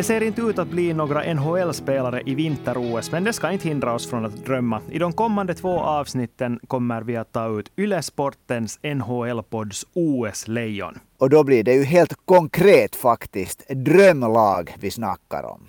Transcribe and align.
Det 0.00 0.04
ser 0.04 0.20
inte 0.20 0.42
ut 0.42 0.58
att 0.58 0.68
bli 0.68 0.92
några 0.92 1.34
NHL-spelare 1.34 2.22
i 2.26 2.34
vinter-OS, 2.34 3.12
men 3.12 3.24
det 3.24 3.32
ska 3.32 3.50
inte 3.50 3.68
hindra 3.68 3.94
oss 3.94 4.10
från 4.10 4.24
att 4.24 4.44
drömma. 4.44 4.80
I 4.90 4.98
de 4.98 5.12
kommande 5.12 5.54
två 5.54 5.80
avsnitten 5.80 6.60
kommer 6.66 7.02
vi 7.02 7.16
att 7.16 7.32
ta 7.32 7.58
ut 7.58 7.72
Ylesportens 7.76 8.78
NHL-podds 8.82 9.86
OS-lejon. 9.92 10.98
Och 11.18 11.30
då 11.30 11.44
blir 11.44 11.64
det 11.64 11.74
ju 11.74 11.84
helt 11.84 12.14
konkret 12.24 12.96
faktiskt 12.96 13.68
drömlag 13.68 14.74
vi 14.80 14.90
snackar 14.90 15.44
om. 15.44 15.60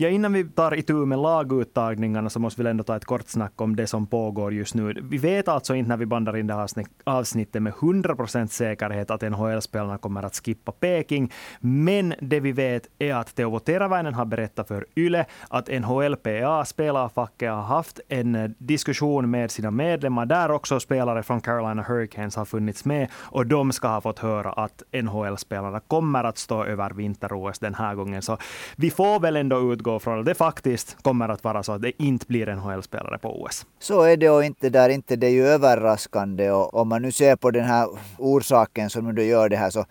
Ja, 0.00 0.08
innan 0.08 0.32
vi 0.32 0.44
tar 0.44 0.74
itu 0.74 0.92
med 0.92 1.18
laguttagningarna 1.18 2.30
så 2.30 2.40
måste 2.40 2.62
vi 2.62 2.70
ändå 2.70 2.84
ta 2.84 2.96
ett 2.96 3.04
kort 3.04 3.28
snack 3.28 3.60
om 3.60 3.76
det 3.76 3.86
som 3.86 4.06
pågår 4.06 4.54
just 4.54 4.74
nu. 4.74 4.94
Vi 5.02 5.18
vet 5.18 5.48
alltså 5.48 5.74
inte 5.74 5.88
när 5.88 5.96
vi 5.96 6.06
bandar 6.06 6.36
in 6.36 6.46
det 6.46 6.54
här 6.54 6.68
avsnittet 7.04 7.62
med 7.62 7.72
100% 7.72 8.46
säkerhet 8.46 9.10
att 9.10 9.22
NHL-spelarna 9.22 9.98
kommer 9.98 10.22
att 10.22 10.34
skippa 10.34 10.72
Peking. 10.72 11.32
Men 11.60 12.14
det 12.20 12.40
vi 12.40 12.52
vet 12.52 12.86
är 12.98 13.14
att 13.14 13.34
Teuvo 13.34 13.58
Teräväinen 13.58 14.14
har 14.14 14.24
berättat 14.24 14.68
för 14.68 14.86
Yle 14.96 15.26
att 15.48 15.68
NHLPA, 15.68 16.64
spelarfacket, 16.64 17.50
har 17.50 17.62
haft 17.62 18.00
en 18.08 18.54
diskussion 18.58 19.30
med 19.30 19.50
sina 19.50 19.70
medlemmar, 19.70 20.26
där 20.26 20.50
också 20.50 20.80
spelare 20.80 21.22
från 21.22 21.40
Carolina 21.40 21.82
Hurricanes 21.82 22.36
har 22.36 22.44
funnits 22.44 22.84
med, 22.84 23.08
och 23.14 23.46
de 23.46 23.72
ska 23.72 23.88
ha 23.88 24.00
fått 24.00 24.18
höra 24.18 24.52
att 24.52 24.82
NHL-spelarna 24.92 25.80
kommer 25.80 26.24
att 26.24 26.38
stå 26.38 26.64
över 26.64 26.90
vinter-OS 26.90 27.58
den 27.58 27.74
här 27.74 27.94
gången. 27.94 28.22
Så 28.22 28.38
vi 28.76 28.90
får 28.90 29.20
väl 29.20 29.36
ändå 29.36 29.72
utgå 29.72 29.87
utgå 29.88 29.98
från 29.98 30.20
att 30.20 30.26
det 30.26 30.34
faktiskt 30.34 30.96
kommer 31.02 31.28
att 31.28 31.44
vara 31.44 31.62
så 31.62 31.72
att 31.72 31.82
det 31.82 32.02
inte 32.02 32.26
blir 32.26 32.46
NHL-spelare 32.46 33.18
på 33.18 33.42
OS. 33.42 33.66
Så 33.78 34.02
är 34.02 34.16
det 34.16 34.30
och 34.30 34.44
inte 34.44 34.70
där 34.70 34.88
inte 34.88 35.16
det 35.16 35.26
är 35.26 35.30
ju 35.30 35.46
överraskande 35.46 36.50
och 36.50 36.74
om 36.74 36.88
man 36.88 37.02
nu 37.02 37.12
ser 37.12 37.36
på 37.36 37.50
den 37.50 37.64
här 37.64 37.88
orsaken 38.18 38.90
som 38.90 39.14
nu 39.14 39.22
gör 39.22 39.48
det 39.48 39.56
här 39.56 39.70
så 39.70 39.84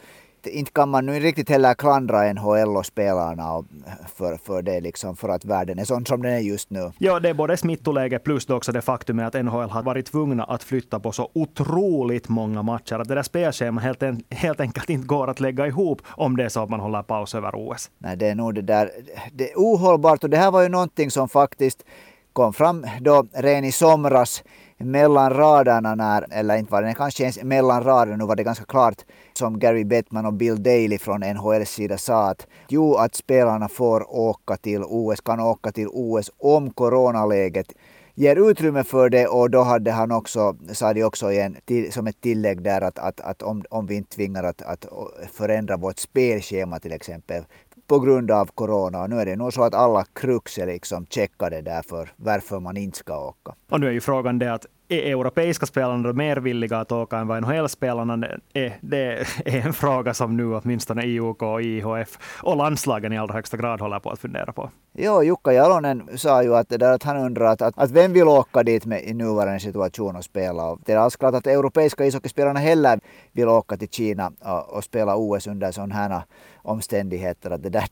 inte 0.49 0.71
kan 0.71 0.89
man 0.89 1.05
nu 1.05 1.19
riktigt 1.19 1.49
heller 1.49 1.73
klandra 1.73 2.33
NHL 2.33 2.77
och 2.77 2.85
spelarna 2.85 3.63
för, 4.15 4.37
för 4.37 4.61
det, 4.61 4.81
liksom, 4.81 5.15
för 5.15 5.29
att 5.29 5.45
världen 5.45 5.79
är 5.79 5.85
sån 5.85 6.05
som 6.05 6.21
den 6.21 6.33
är 6.33 6.39
just 6.39 6.69
nu. 6.69 6.91
Ja, 6.97 7.19
det 7.19 7.29
är 7.29 7.33
både 7.33 7.57
smittoläge 7.57 8.19
plus 8.19 8.45
det 8.45 8.53
också 8.53 8.71
det 8.71 8.81
faktum 8.81 9.19
att 9.19 9.33
NHL 9.33 9.69
har 9.69 9.83
varit 9.83 10.05
tvungna 10.05 10.43
att 10.43 10.63
flytta 10.63 10.99
på 10.99 11.11
så 11.11 11.29
otroligt 11.33 12.29
många 12.29 12.61
matcher. 12.61 12.99
Att 12.99 13.07
det 13.07 13.15
där 13.15 13.23
spelschemat 13.23 13.83
helt, 13.83 14.03
en, 14.03 14.23
helt 14.29 14.59
enkelt 14.59 14.89
inte 14.89 15.07
går 15.07 15.29
att 15.29 15.39
lägga 15.39 15.67
ihop 15.67 16.01
om 16.07 16.37
det 16.37 16.43
är 16.43 16.49
så 16.49 16.63
att 16.63 16.69
man 16.69 16.79
håller 16.79 17.03
paus 17.03 17.35
över 17.35 17.51
OS. 17.55 17.91
Nej, 17.97 18.17
det 18.17 18.27
är 18.27 18.35
nog 18.35 18.55
det 18.55 18.61
där. 18.61 18.91
Det 19.33 19.51
är 19.51 19.55
ohållbart 19.55 20.23
och 20.23 20.29
det 20.29 20.37
här 20.37 20.51
var 20.51 20.61
ju 20.61 20.69
någonting 20.69 21.11
som 21.11 21.29
faktiskt 21.29 21.83
kom 22.33 22.53
fram 22.53 22.85
då 23.01 23.25
redan 23.33 23.63
i 23.63 23.71
somras 23.71 24.43
mellan 24.77 25.33
raderna 25.33 25.95
när, 25.95 26.27
eller 26.31 26.57
inte 26.57 26.71
var 26.71 26.81
det 26.81 26.93
kanske 26.93 27.23
ens 27.23 27.43
mellan 27.43 27.83
raderna, 27.83 28.17
nu 28.17 28.25
var 28.25 28.35
det 28.35 28.43
ganska 28.43 28.65
klart 28.65 29.05
som 29.33 29.59
Gary 29.59 29.83
Bettman 29.83 30.25
och 30.25 30.33
Bill 30.33 30.63
Daly 30.63 30.97
från 30.97 31.19
NHLs 31.19 31.69
sida 31.69 31.97
sa 31.97 32.29
att 32.29 32.47
jo, 32.69 32.95
att 32.95 33.15
spelarna 33.15 33.69
får 33.69 34.15
åka 34.15 34.57
till 34.57 34.83
OS, 34.83 35.21
kan 35.21 35.39
åka 35.39 35.71
till 35.71 35.87
OS 35.87 36.31
om 36.37 36.69
coronaläget 36.73 37.67
ger 38.17 38.49
utrymme 38.49 38.83
för 38.83 39.09
det 39.09 39.27
och 39.27 39.49
då 39.49 39.61
hade 39.61 39.91
han 39.91 40.11
också, 40.11 40.55
sa 40.71 40.93
de 40.93 41.03
också 41.03 41.31
igen, 41.31 41.57
till, 41.65 41.91
som 41.91 42.07
ett 42.07 42.21
tillägg 42.21 42.61
där 42.61 42.81
att, 42.81 42.99
att, 42.99 43.21
att 43.21 43.41
om, 43.41 43.63
om 43.69 43.85
vi 43.85 43.95
inte 43.95 44.15
tvingar 44.15 44.43
att, 44.43 44.61
att 44.61 44.85
förändra 45.33 45.77
vårt 45.77 45.99
spelschema 45.99 46.79
till 46.79 46.91
exempel 46.91 47.43
på 47.87 47.99
grund 47.99 48.31
av 48.31 48.45
corona. 48.45 49.07
Nu 49.07 49.19
är 49.19 49.25
det 49.25 49.35
nog 49.35 49.53
så 49.53 49.63
att 49.63 49.73
alla 49.73 50.05
krux 50.13 50.57
är 50.57 50.67
liksom 50.67 51.05
checkade 51.05 51.61
där 51.61 51.81
för 51.81 52.09
varför 52.15 52.59
man 52.59 52.77
inte 52.77 52.97
ska 52.97 53.27
åka. 53.27 53.55
Och 53.69 53.79
nu 53.79 53.87
är 53.87 53.91
ju 53.91 54.01
frågan 54.01 54.39
det 54.39 54.53
att 54.53 54.65
är 54.89 55.11
europeiska 55.11 55.65
spelarna 55.65 56.13
mer 56.13 56.37
villiga 56.37 56.77
att 56.77 56.91
åka 56.91 57.17
än 57.17 57.27
vad 57.27 57.41
NHL-spelarna 57.41 58.27
är? 58.53 58.77
Det 58.81 59.25
är 59.45 59.65
en 59.65 59.73
fråga 59.73 60.13
som 60.13 60.37
nu 60.37 60.55
åtminstone 60.55 61.05
IOK, 61.05 61.41
IHF 61.61 62.39
och 62.43 62.57
landslagen 62.57 63.13
i 63.13 63.17
allra 63.17 63.33
högsta 63.33 63.57
grad 63.57 63.81
håller 63.81 63.99
på 63.99 64.09
att 64.09 64.19
fundera 64.19 64.53
på. 64.53 64.69
Jo, 64.93 65.23
Jukka 65.23 65.53
Jalonen 65.53 66.17
sa 66.17 66.43
ju 66.43 66.55
att, 66.55 66.69
det 66.69 66.77
där 66.77 66.93
att 66.93 67.03
han 67.03 67.17
undrar 67.17 67.45
att, 67.45 67.61
att, 67.61 67.77
att 67.77 67.91
vem 67.91 68.13
vill 68.13 68.27
åka 68.27 68.63
dit 68.63 68.85
med, 68.85 69.03
i 69.03 69.13
nuvarande 69.13 69.59
situation 69.59 70.15
och 70.15 70.23
spela. 70.23 70.65
Och 70.69 70.79
det 70.85 70.93
är 70.93 70.97
alls 70.97 71.15
klart 71.15 71.35
att 71.35 71.47
europeiska 71.47 72.05
ishockeyspelarna 72.05 72.59
heller 72.59 72.99
vill 73.31 73.47
åka 73.47 73.77
till 73.77 73.89
Kina 73.89 74.31
och, 74.39 74.77
och 74.77 74.83
spela 74.83 75.15
OS 75.15 75.47
under 75.47 75.71
sådana 75.71 75.95
här 75.95 76.21
omständigheter. 76.55 77.51
Att 77.51 77.63
det 77.63 77.69
där, 77.69 77.87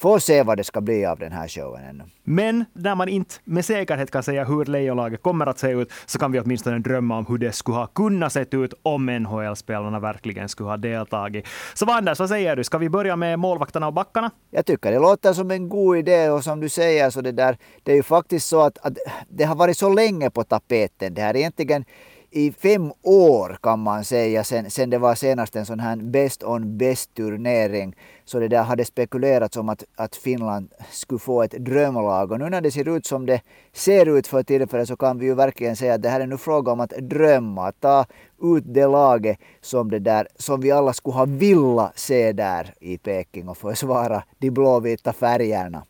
Får 0.00 0.18
se 0.18 0.42
vad 0.42 0.56
det 0.56 0.64
ska 0.64 0.80
bli 0.80 1.06
av 1.06 1.18
den 1.18 1.32
här 1.32 1.48
showen 1.48 1.84
ännu. 1.84 2.04
Men 2.24 2.64
när 2.72 2.94
man 2.94 3.08
inte 3.08 3.34
med 3.44 3.64
säkerhet 3.64 4.10
kan 4.10 4.22
säga 4.22 4.44
hur 4.44 4.64
Lejonlaget 4.64 5.22
kommer 5.22 5.46
att 5.46 5.58
se 5.58 5.70
ut, 5.70 5.92
så 6.06 6.18
kan 6.18 6.32
vi 6.32 6.40
åtminstone 6.40 6.78
drömma 6.78 7.18
om 7.18 7.26
hur 7.26 7.38
det 7.38 7.52
skulle 7.52 7.76
ha 7.76 7.86
kunnat 7.86 8.32
se 8.32 8.44
ut 8.50 8.74
om 8.82 9.06
NHL-spelarna 9.06 10.00
verkligen 10.00 10.48
skulle 10.48 10.68
ha 10.68 10.76
deltagit. 10.76 11.46
Så 11.74 11.90
Anders, 11.90 12.18
vad 12.18 12.28
säger 12.28 12.56
du? 12.56 12.64
Ska 12.64 12.78
vi 12.78 12.88
börja 12.90 13.16
med 13.16 13.38
målvakterna 13.38 13.86
och 13.86 13.92
backarna? 13.92 14.30
Jag 14.50 14.66
tycker 14.66 14.92
det 14.92 14.98
låter 14.98 15.32
som 15.32 15.50
en 15.50 15.68
god 15.68 15.96
idé 15.96 16.30
och 16.30 16.44
som 16.44 16.60
du 16.60 16.68
säger 16.68 17.10
så 17.10 17.20
det 17.20 17.32
där, 17.32 17.58
det 17.82 17.92
är 17.92 17.96
ju 17.96 18.02
faktiskt 18.02 18.48
så 18.48 18.60
att, 18.60 18.78
att 18.78 18.92
det 19.28 19.44
har 19.44 19.56
varit 19.56 19.78
så 19.78 19.88
länge 19.88 20.30
på 20.30 20.44
tapeten. 20.44 21.14
Det 21.14 21.22
här 21.22 21.34
är 21.34 21.38
egentligen 21.38 21.84
i 22.30 22.52
fem 22.52 22.92
år 23.02 23.58
kan 23.62 23.80
man 23.80 24.04
säga 24.04 24.44
sen, 24.44 24.70
sen 24.70 24.90
det 24.90 24.98
var 24.98 25.14
senast 25.14 25.56
en 25.56 25.66
sån 25.66 25.80
här 25.80 25.96
Best 25.96 26.44
on 26.44 26.78
Best 26.78 27.14
turnering. 27.14 27.96
Så 28.24 28.38
det 28.38 28.48
där 28.48 28.62
hade 28.62 28.84
spekulerats 28.84 29.56
om 29.56 29.68
att, 29.68 29.84
att 29.96 30.16
Finland 30.16 30.72
skulle 30.90 31.18
få 31.18 31.42
ett 31.42 31.50
drömlag. 31.50 32.32
Och 32.32 32.38
nu 32.38 32.48
när 32.48 32.60
det 32.60 32.70
ser 32.70 32.96
ut 32.96 33.06
som 33.06 33.26
det 33.26 33.40
ser 33.72 34.18
ut 34.18 34.26
för 34.26 34.42
tillfället 34.42 34.88
så 34.88 34.96
kan 34.96 35.18
vi 35.18 35.26
ju 35.26 35.34
verkligen 35.34 35.76
säga 35.76 35.94
att 35.94 36.02
det 36.02 36.08
här 36.08 36.20
är 36.20 36.26
nu 36.26 36.36
fråga 36.36 36.72
om 36.72 36.80
att 36.80 36.90
drömma. 36.90 37.68
Att 37.68 37.80
ta 37.80 38.06
ut 38.42 38.64
det 38.66 38.86
laget 38.86 39.38
som, 39.60 39.90
det 39.90 39.98
där, 39.98 40.28
som 40.36 40.60
vi 40.60 40.70
alla 40.70 40.92
skulle 40.92 41.16
ha 41.16 41.24
vilja 41.24 41.92
se 41.94 42.32
där 42.32 42.74
i 42.80 42.98
Peking 42.98 43.48
och 43.48 43.58
försvara 43.58 44.22
de 44.38 44.50
blåvita 44.50 45.12
färgerna. 45.12 45.82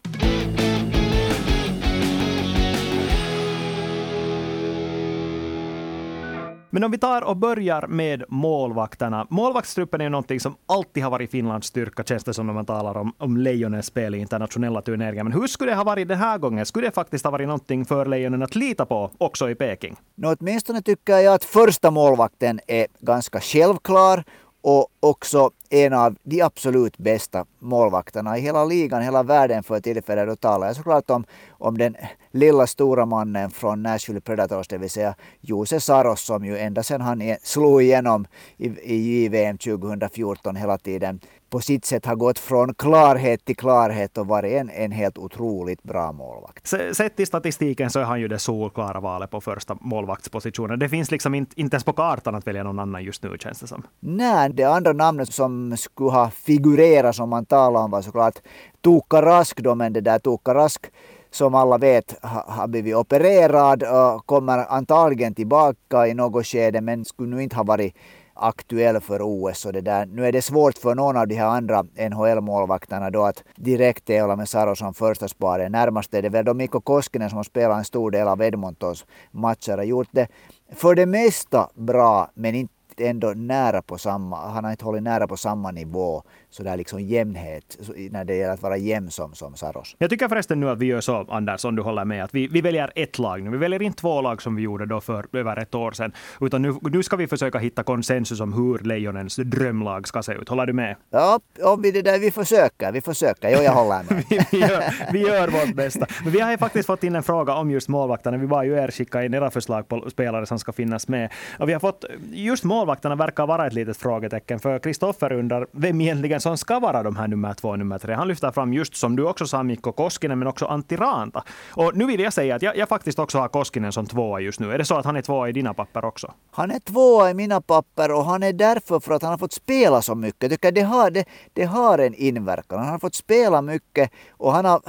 Men 6.71 6.85
om 6.85 6.91
vi 6.91 6.99
tar 6.99 7.23
och 7.23 7.37
börjar 7.37 7.87
med 7.87 8.25
målvakterna. 8.29 9.27
Målvaktstruppen 9.31 10.01
är 10.01 10.05
ju 10.05 10.11
någonting 10.11 10.41
som 10.41 10.57
alltid 10.67 11.03
har 11.03 11.11
varit 11.11 11.31
Finlands 11.31 11.67
styrka, 11.67 12.05
känns 12.05 12.25
det 12.25 12.35
som 12.35 12.47
när 12.47 12.55
man 12.55 12.67
talar 12.67 12.97
om, 12.97 13.13
om 13.19 13.37
Lejonens 13.37 13.87
spel 13.87 14.15
i 14.15 14.19
internationella 14.19 14.83
turneringar. 14.83 15.25
Men 15.25 15.33
hur 15.33 15.47
skulle 15.47 15.71
det 15.71 15.77
ha 15.77 15.85
varit 15.85 16.09
den 16.09 16.19
här 16.19 16.39
gången? 16.39 16.67
Skulle 16.67 16.87
det 16.87 16.95
faktiskt 16.95 17.25
ha 17.25 17.31
varit 17.31 17.49
någonting 17.49 17.85
för 17.85 18.07
Lejonen 18.07 18.43
att 18.43 18.57
lita 18.57 18.87
på 18.87 19.11
också 19.19 19.51
i 19.51 19.55
Peking? 19.55 19.97
Nå, 20.15 20.35
åtminstone 20.41 20.83
tycker 20.83 21.19
jag 21.19 21.35
att 21.35 21.45
första 21.45 21.91
målvakten 21.91 22.61
är 22.67 22.87
ganska 23.01 23.41
självklar 23.41 24.25
och 24.63 24.87
också 25.01 25.51
en 25.71 25.93
av 25.93 26.17
de 26.23 26.43
absolut 26.43 26.99
bästa 26.99 27.47
målvakterna 27.59 28.39
i 28.39 28.41
hela 28.41 28.65
ligan, 28.65 29.03
hela 29.03 29.23
världen 29.23 29.63
för 29.63 29.81
tillfället. 29.81 30.29
Då 30.29 30.37
talar 30.37 30.67
jag 30.67 30.77
såklart 30.77 31.11
om, 31.11 31.25
om 31.51 31.79
den 31.79 31.97
lilla 32.31 32.67
stora 32.67 33.07
mannen 33.07 33.51
från 33.51 33.83
Nashville 33.83 34.21
Predators, 34.21 34.69
det 34.69 34.79
vill 34.79 34.91
säga 34.91 35.15
Jose 35.41 35.81
Saros 35.81 36.21
som 36.21 36.45
ju 36.45 36.59
ända 36.59 36.83
sedan 36.83 37.01
han 37.01 37.37
slog 37.43 37.83
igenom 37.83 38.27
i, 38.57 38.67
i 38.67 39.25
JVM 39.25 39.59
2014 39.59 40.57
hela 40.57 40.79
tiden 40.79 41.21
på 41.51 41.61
sitt 41.61 41.85
sätt 41.85 42.07
har 42.07 42.17
gått 42.17 42.39
från 42.39 42.75
klarhet 42.75 43.45
till 43.45 43.57
klarhet 43.57 44.19
och 44.19 44.27
varit 44.27 44.53
en, 44.53 44.71
en 44.71 44.93
helt 44.93 45.19
otroligt 45.19 45.83
bra 45.83 46.13
målvakt. 46.13 46.67
Sett 46.93 47.21
i 47.21 47.27
statistiken 47.27 47.91
så 47.91 48.01
är 48.01 48.05
han 48.05 48.21
ju 48.21 48.29
det 48.29 48.39
solklara 48.39 49.01
valet 49.01 49.31
på 49.31 49.41
första 49.41 49.77
målvaktspositionen. 49.81 50.79
Det 50.79 50.89
finns 50.89 51.11
liksom 51.11 51.35
inte, 51.35 51.61
inte 51.61 51.75
ens 51.75 51.85
på 51.85 51.93
kartan 51.93 52.35
att 52.35 52.47
välja 52.47 52.63
någon 52.63 52.79
annan 52.79 53.05
just 53.05 53.23
nu 53.23 53.37
känns 53.39 53.61
det 53.61 53.67
som. 53.67 53.83
Nej, 54.01 54.51
det 54.55 54.65
andra 54.65 54.93
namnet 54.93 55.33
som 55.33 55.77
skulle 55.77 56.11
ha 56.11 56.31
figurerat 56.31 57.17
som 57.17 57.29
man 57.31 57.47
talar 57.47 57.81
om 57.81 57.91
var 57.91 58.03
såklart 58.03 58.39
Tuukka 58.85 59.23
Rask 59.23 59.61
då, 59.61 59.75
men 59.75 59.93
det 59.93 60.01
där 60.01 60.19
Tuukka 60.19 60.55
Rask 60.55 60.87
som 61.31 61.55
alla 61.55 61.79
vet 61.79 62.15
har 62.23 62.69
blivit 62.69 62.95
opererad 62.95 63.83
och 63.83 64.27
kommer 64.27 64.59
antagligen 64.59 65.35
tillbaka 65.35 66.07
i 66.07 66.15
något 66.15 66.47
skede 66.47 66.81
men 66.81 67.05
skulle 67.05 67.37
nu 67.37 67.43
inte 67.43 67.57
ha 67.57 67.65
varit 67.65 67.95
aktuell 68.39 69.01
för 69.01 69.21
OS. 69.23 69.67
Och 69.67 69.73
det 69.73 69.81
där. 69.81 70.07
Nu 70.07 70.27
är 70.27 70.33
det 70.33 70.43
svårt 70.43 70.79
för 70.79 70.95
någon 70.95 71.17
av 71.17 71.29
de 71.29 71.35
här 71.35 71.47
andra 71.47 71.83
NHL-målvakterna 71.83 73.11
då 73.11 73.25
att 73.25 73.45
direkt 73.57 74.05
tävla 74.05 74.37
med 74.37 74.49
Saro 74.49 74.77
som 74.77 74.95
första 74.95 75.29
spare. 75.29 75.69
Närmast 75.69 76.15
är 76.15 76.23
det 76.23 76.29
väl 76.29 76.45
då 76.45 76.55
Mikko 76.55 76.81
Koskinen 76.81 77.31
som 77.31 77.37
har 77.37 77.45
spelat 77.45 77.79
en 77.79 77.85
stor 77.85 78.11
del 78.11 78.29
av 78.29 78.43
Edmontons 78.43 79.07
matcher 79.31 79.79
och 79.79 79.85
gjort 79.85 80.09
det 80.11 80.29
för 80.75 80.95
det 80.95 81.07
mesta 81.07 81.69
bra 81.75 82.31
men 82.35 82.55
inte 82.55 82.73
ändå 82.97 83.33
nära 83.37 83.83
på 83.83 83.99
samma, 83.99 84.49
han 84.49 84.65
har 84.65 84.71
inte 84.71 84.85
hållit 84.85 85.03
nära 85.03 85.29
på 85.29 85.37
samma 85.37 85.71
nivå 85.71 86.23
så 86.51 86.63
där 86.63 86.77
liksom 86.77 87.01
jämnhet, 87.01 87.79
när 88.11 88.25
det 88.25 88.35
gäller 88.35 88.55
att 88.55 88.63
vara 88.63 88.77
jämn 88.77 89.11
som, 89.11 89.35
som 89.35 89.57
Saros. 89.57 89.97
Jag 89.99 90.11
tycker 90.11 90.29
förresten 90.29 90.61
nu 90.61 90.71
att 90.71 90.79
vi 90.79 90.87
gör 90.87 91.01
så, 91.01 91.27
Anders, 91.29 91.65
om 91.65 91.77
du 91.77 91.83
håller 91.83 92.05
med, 92.05 92.25
att 92.25 92.35
vi, 92.35 92.47
vi 92.47 92.61
väljer 92.61 92.93
ett 92.95 93.19
lag 93.19 93.43
nu. 93.43 93.51
Vi 93.51 93.57
väljer 93.57 93.83
inte 93.83 94.01
två 94.01 94.21
lag 94.21 94.43
som 94.43 94.57
vi 94.57 94.63
gjorde 94.63 94.87
då 94.87 95.01
för 95.01 95.27
över 95.33 95.57
ett 95.57 95.75
år 95.75 95.93
sedan, 95.93 96.13
utan 96.41 96.63
nu, 96.63 96.75
nu 96.83 97.03
ska 97.03 97.17
vi 97.17 97.27
försöka 97.27 97.59
hitta 97.59 97.83
konsensus 97.83 98.41
om 98.41 98.53
hur 98.53 98.79
Lejonens 98.79 99.37
drömlag 99.37 100.09
ska 100.09 100.23
se 100.23 100.33
ut. 100.33 100.49
Håller 100.49 100.67
du 100.67 100.73
med? 100.73 100.97
Ja, 101.11 101.41
om 101.63 101.83
vi, 101.83 101.91
det 101.91 102.03
där, 102.03 102.19
vi 102.19 102.31
försöker, 102.31 102.93
vi 102.93 103.01
försöker. 103.01 103.51
Jo, 103.51 103.63
jag 103.63 103.73
håller 103.73 104.03
med. 104.09 104.25
vi, 104.31 104.41
vi, 104.51 104.59
gör, 104.59 105.13
vi 105.13 105.19
gör 105.19 105.49
vårt 105.49 105.75
bästa. 105.75 106.07
Men 106.23 106.33
vi 106.33 106.41
har 106.41 106.51
ju 106.51 106.59
faktiskt 106.59 106.87
fått 106.87 107.05
in 107.05 107.15
en 107.15 107.23
fråga 107.23 107.55
om 107.55 107.71
just 107.71 107.89
målvakterna. 107.89 108.37
Vi 108.37 108.47
bad 108.47 108.67
ju 108.67 108.75
er 108.75 108.91
skicka 108.91 109.25
in 109.25 109.35
era 109.35 109.51
förslag 109.51 109.89
på 109.89 110.11
spelare 110.11 110.47
som 110.47 110.59
ska 110.59 110.73
finnas 110.73 111.09
med. 111.09 111.33
Och 111.59 111.69
vi 111.69 111.73
har 111.73 111.81
fått, 111.81 112.05
just 112.33 112.65
målvakterna 112.65 113.15
verkar 113.15 113.47
vara 113.47 113.67
ett 113.67 113.73
litet 113.73 113.97
frågetecken, 113.97 114.59
för 114.59 114.79
Kristoffer 114.79 115.33
undrar 115.33 115.67
vem 115.73 116.01
egentligen 116.01 116.38
som 116.41 116.59
ska 116.59 116.79
vara 116.79 117.03
de 117.03 117.17
här 117.17 117.29
nummer 117.29 117.55
två 117.55 117.69
och 117.69 117.79
nummer 117.79 117.99
tre. 117.99 118.15
Han 118.15 118.29
lyfter 118.29 118.51
fram 118.51 118.73
just 118.73 118.97
som 118.97 119.17
du 119.17 119.25
också 119.25 119.47
sa 119.47 119.63
Mikko 119.63 119.93
Koskinen, 119.93 120.39
men 120.39 120.49
också 120.49 120.67
Antti 120.67 120.97
Ranta. 120.97 121.45
Och 121.71 121.97
nu 121.97 122.07
vill 122.07 122.21
jag 122.21 122.33
säga 122.33 122.55
att 122.55 122.63
jag, 122.63 122.77
jag 122.77 122.89
faktiskt 122.89 123.19
också 123.19 123.39
har 123.39 123.49
Koskinen 123.49 123.93
som 123.93 124.07
tvåa 124.07 124.41
just 124.41 124.61
nu. 124.61 124.73
Är 124.73 124.79
det 124.79 124.85
så 124.85 124.95
att 124.95 125.05
han 125.05 125.17
är 125.17 125.23
tvåa 125.23 125.49
i 125.49 125.53
dina 125.53 125.75
papper 125.75 126.05
också? 126.05 126.33
Han 126.51 126.71
är 126.71 126.79
tvåa 126.79 127.31
i 127.31 127.35
mina 127.35 127.61
papper 127.61 128.13
och 128.13 128.25
han 128.25 128.43
är 128.43 128.53
därför 128.53 129.01
för 129.01 129.15
att 129.15 129.23
han 129.23 129.31
har 129.31 129.39
fått 129.39 129.53
spela 129.53 130.03
så 130.03 130.15
mycket. 130.15 130.43
Jag 130.43 130.51
tycker 130.51 130.73
det 130.73 130.81
har, 130.81 131.11
det, 131.11 131.25
det 131.53 131.65
har 131.65 131.99
en 131.99 132.15
inverkan. 132.15 132.79
Han 132.79 132.89
har 132.89 132.99
fått 132.99 133.15
spela 133.15 133.63
mycket 133.63 134.11
och 134.31 134.53
han 134.53 134.65
har 134.65 134.81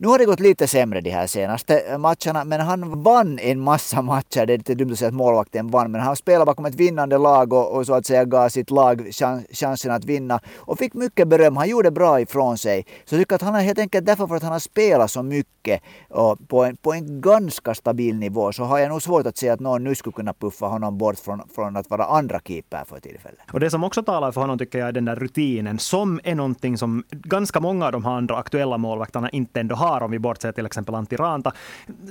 nu 0.00 0.08
har 0.08 0.18
det 0.18 0.24
gått 0.24 0.40
lite 0.40 0.66
sämre 0.66 1.00
de 1.00 1.10
här 1.10 1.26
senaste 1.26 1.98
matcherna, 1.98 2.44
men 2.44 2.60
han 2.60 3.02
vann 3.02 3.38
en 3.38 3.60
massa 3.60 4.02
matcher. 4.02 4.46
Det 4.46 4.52
är 4.52 4.58
lite 4.58 4.74
dumt 4.74 4.92
att 4.92 4.98
säga 4.98 5.08
att 5.08 5.14
målvakten 5.14 5.68
vann, 5.68 5.90
men 5.90 6.00
han 6.00 6.16
spelade 6.16 6.44
bakom 6.44 6.66
ett 6.66 6.74
vinnande 6.74 7.18
lag 7.18 7.52
och, 7.52 7.76
och 7.76 7.86
så 7.86 7.94
att 7.94 8.06
säga 8.06 8.24
gav 8.24 8.48
sitt 8.48 8.70
lag 8.70 9.10
chansen 9.50 9.90
att 9.90 10.04
vinna 10.04 10.40
och 10.56 10.78
fick 10.78 10.94
mycket 10.94 11.28
beröm. 11.28 11.56
Han 11.56 11.68
gjorde 11.68 11.90
bra 11.90 12.20
ifrån 12.20 12.58
sig. 12.58 12.86
Så 13.04 13.14
jag 13.14 13.20
tycker 13.20 13.34
att 13.34 13.42
han 13.42 13.54
är 13.54 13.60
helt 13.60 13.78
enkelt 13.78 14.06
därför 14.06 14.26
för 14.26 14.36
att 14.36 14.42
han 14.42 14.52
har 14.52 14.58
spelat 14.58 15.10
så 15.10 15.22
mycket 15.22 15.82
och 16.10 16.48
på 16.48 16.64
en, 16.64 16.76
på 16.76 16.92
en 16.92 17.20
ganska 17.20 17.74
stabil 17.74 18.16
nivå 18.16 18.52
så 18.52 18.64
har 18.64 18.78
jag 18.78 18.88
nog 18.88 19.02
svårt 19.02 19.26
att 19.26 19.36
se 19.36 19.48
att 19.48 19.60
någon 19.60 19.84
nu 19.84 19.94
skulle 19.94 20.12
kunna 20.14 20.32
puffa 20.32 20.66
honom 20.66 20.98
bort 20.98 21.18
från, 21.18 21.42
från 21.54 21.76
att 21.76 21.90
vara 21.90 22.04
andra 22.04 22.40
keeper 22.44 22.84
för 22.84 23.00
tillfället. 23.00 23.40
Och 23.52 23.60
det 23.60 23.70
som 23.70 23.84
också 23.84 24.02
talar 24.02 24.32
för 24.32 24.40
honom 24.40 24.58
tycker 24.58 24.78
jag 24.78 24.88
är 24.88 24.92
den 24.92 25.04
där 25.04 25.16
rutinen 25.16 25.78
som 25.78 26.20
är 26.24 26.34
någonting 26.34 26.78
som 26.78 27.04
ganska 27.10 27.60
många 27.60 27.86
av 27.86 27.92
de 27.92 28.04
här 28.04 28.12
andra 28.12 28.36
aktuella 28.36 28.78
målvakterna 28.78 29.30
inte 29.30 29.60
ändå 29.60 29.74
har 29.74 29.87
har, 29.88 30.02
om 30.02 30.10
vi 30.10 30.18
bortser 30.18 30.52
till 30.52 30.66
exempel 30.66 30.94
Antti 30.94 31.16
Ranta. 31.16 31.52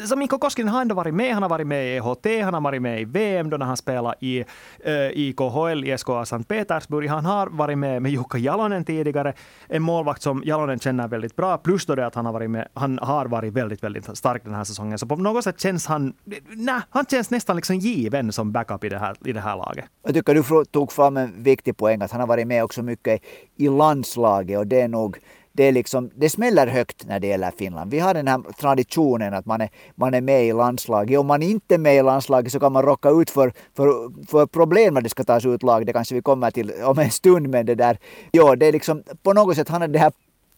Så 0.10 0.16
Mikko 0.16 0.38
Koskinen 0.38 0.74
har 0.74 0.82
ändå 0.82 0.96
varit 0.96 1.14
med. 1.14 1.34
Han 1.34 1.44
har 1.44 1.50
varit 1.50 1.68
med 1.68 1.88
i 1.88 1.96
EHT, 1.96 2.44
han 2.44 2.54
har 2.54 2.62
varit 2.62 2.82
med 2.82 3.02
i 3.02 3.06
VM 3.06 3.50
då 3.50 3.58
när 3.58 3.66
han 3.66 3.78
spelade 3.78 4.16
i, 4.20 4.46
eh, 4.80 4.94
i 4.94 5.36
i 5.84 5.98
SKA 5.98 6.26
Sankt 6.26 6.48
Petersburg. 6.48 7.10
Han 7.10 7.26
har 7.26 7.48
varit 7.48 7.78
med 7.78 8.02
med 8.02 8.12
Jukka 8.12 8.38
Jalonen 8.38 8.86
tidigare, 8.86 9.34
en 9.68 9.82
målvakt 9.82 10.22
som 10.22 10.44
Jalonen 10.46 10.80
känner 10.80 11.08
väldigt 11.08 11.36
bra. 11.36 11.58
Plus 11.58 11.86
då 11.86 11.96
det 11.96 12.06
att 12.06 12.16
han 12.16 12.26
har 12.26 12.34
varit 12.34 12.50
med, 12.50 12.68
han 12.74 13.00
har 13.00 13.26
varit 13.26 13.54
väldigt, 13.54 13.84
väldigt 13.84 14.18
stark 14.18 14.44
den 14.44 14.54
här 14.54 14.64
säsongen. 14.64 14.98
Så 14.98 15.06
på 15.06 15.16
något 15.16 15.44
sätt 15.44 15.62
känns 15.62 15.86
han, 15.86 16.14
nej, 16.50 16.82
han 16.90 17.06
känns 17.06 17.30
nästan 17.30 17.56
liksom 17.56 17.76
given 17.76 18.32
som 18.32 18.52
backup 18.52 18.84
i 18.84 18.90
det 18.90 19.00
här, 19.00 19.16
i 19.26 19.34
det 19.34 19.40
här 19.40 19.58
laget. 19.58 19.86
Jag 20.04 20.14
tycker 20.14 20.34
du 20.34 20.66
tog 20.66 20.92
fram 20.92 21.18
en 21.18 21.44
viktig 21.44 21.78
poäng 21.78 22.02
att 22.02 22.12
han 22.12 22.20
har 22.20 22.28
varit 22.28 22.48
med 22.48 22.64
också 22.64 22.84
mycket 22.84 23.22
i 23.56 23.70
landslaget 23.70 24.60
och 24.60 24.68
det 24.68 24.82
är 24.82 24.88
nog 24.88 25.18
det, 25.58 25.64
är 25.64 25.72
liksom, 25.72 26.12
det 26.16 26.30
smäller 26.30 26.68
högt 26.68 27.06
när 27.08 27.20
det 27.20 27.28
gäller 27.28 27.52
Finland. 27.58 27.92
Vi 27.92 28.00
har 28.00 28.14
den 28.14 28.28
här 28.28 28.42
traditionen 28.60 29.34
att 29.34 29.46
man 29.46 29.62
är, 29.62 29.70
man 29.96 30.14
är 30.14 30.22
med 30.22 30.46
i 30.46 30.54
landslaget. 30.54 31.20
Om 31.20 31.28
man 31.28 31.44
inte 31.44 31.74
är 31.74 31.78
med 31.78 31.96
i 31.96 32.02
landslaget 32.02 32.52
så 32.52 32.60
kan 32.60 32.72
man 32.74 32.84
rocka 32.84 33.10
ut 33.10 33.30
för, 33.30 33.54
för, 33.76 33.88
för 34.28 34.46
problem 34.46 34.94
när 34.94 35.02
det 35.02 35.10
ska 35.10 35.24
tas 35.24 35.46
ut 35.46 35.64
lag. 35.64 35.86
Det 35.86 35.94
kanske 35.94 36.16
vi 36.16 36.22
kommer 36.22 36.52
till 36.52 36.72
om 36.84 37.00
en 37.00 37.12
stund. 37.12 37.50
Men 37.50 37.66
det 37.66 37.76
där, 37.76 37.98
ja, 38.32 38.56
det 38.56 38.66
är 38.66 38.72
liksom 38.72 39.04
på 39.24 39.34
något 39.34 39.56
sätt, 39.56 39.70
han 39.70 39.92
det 39.92 40.00
här 40.00 40.12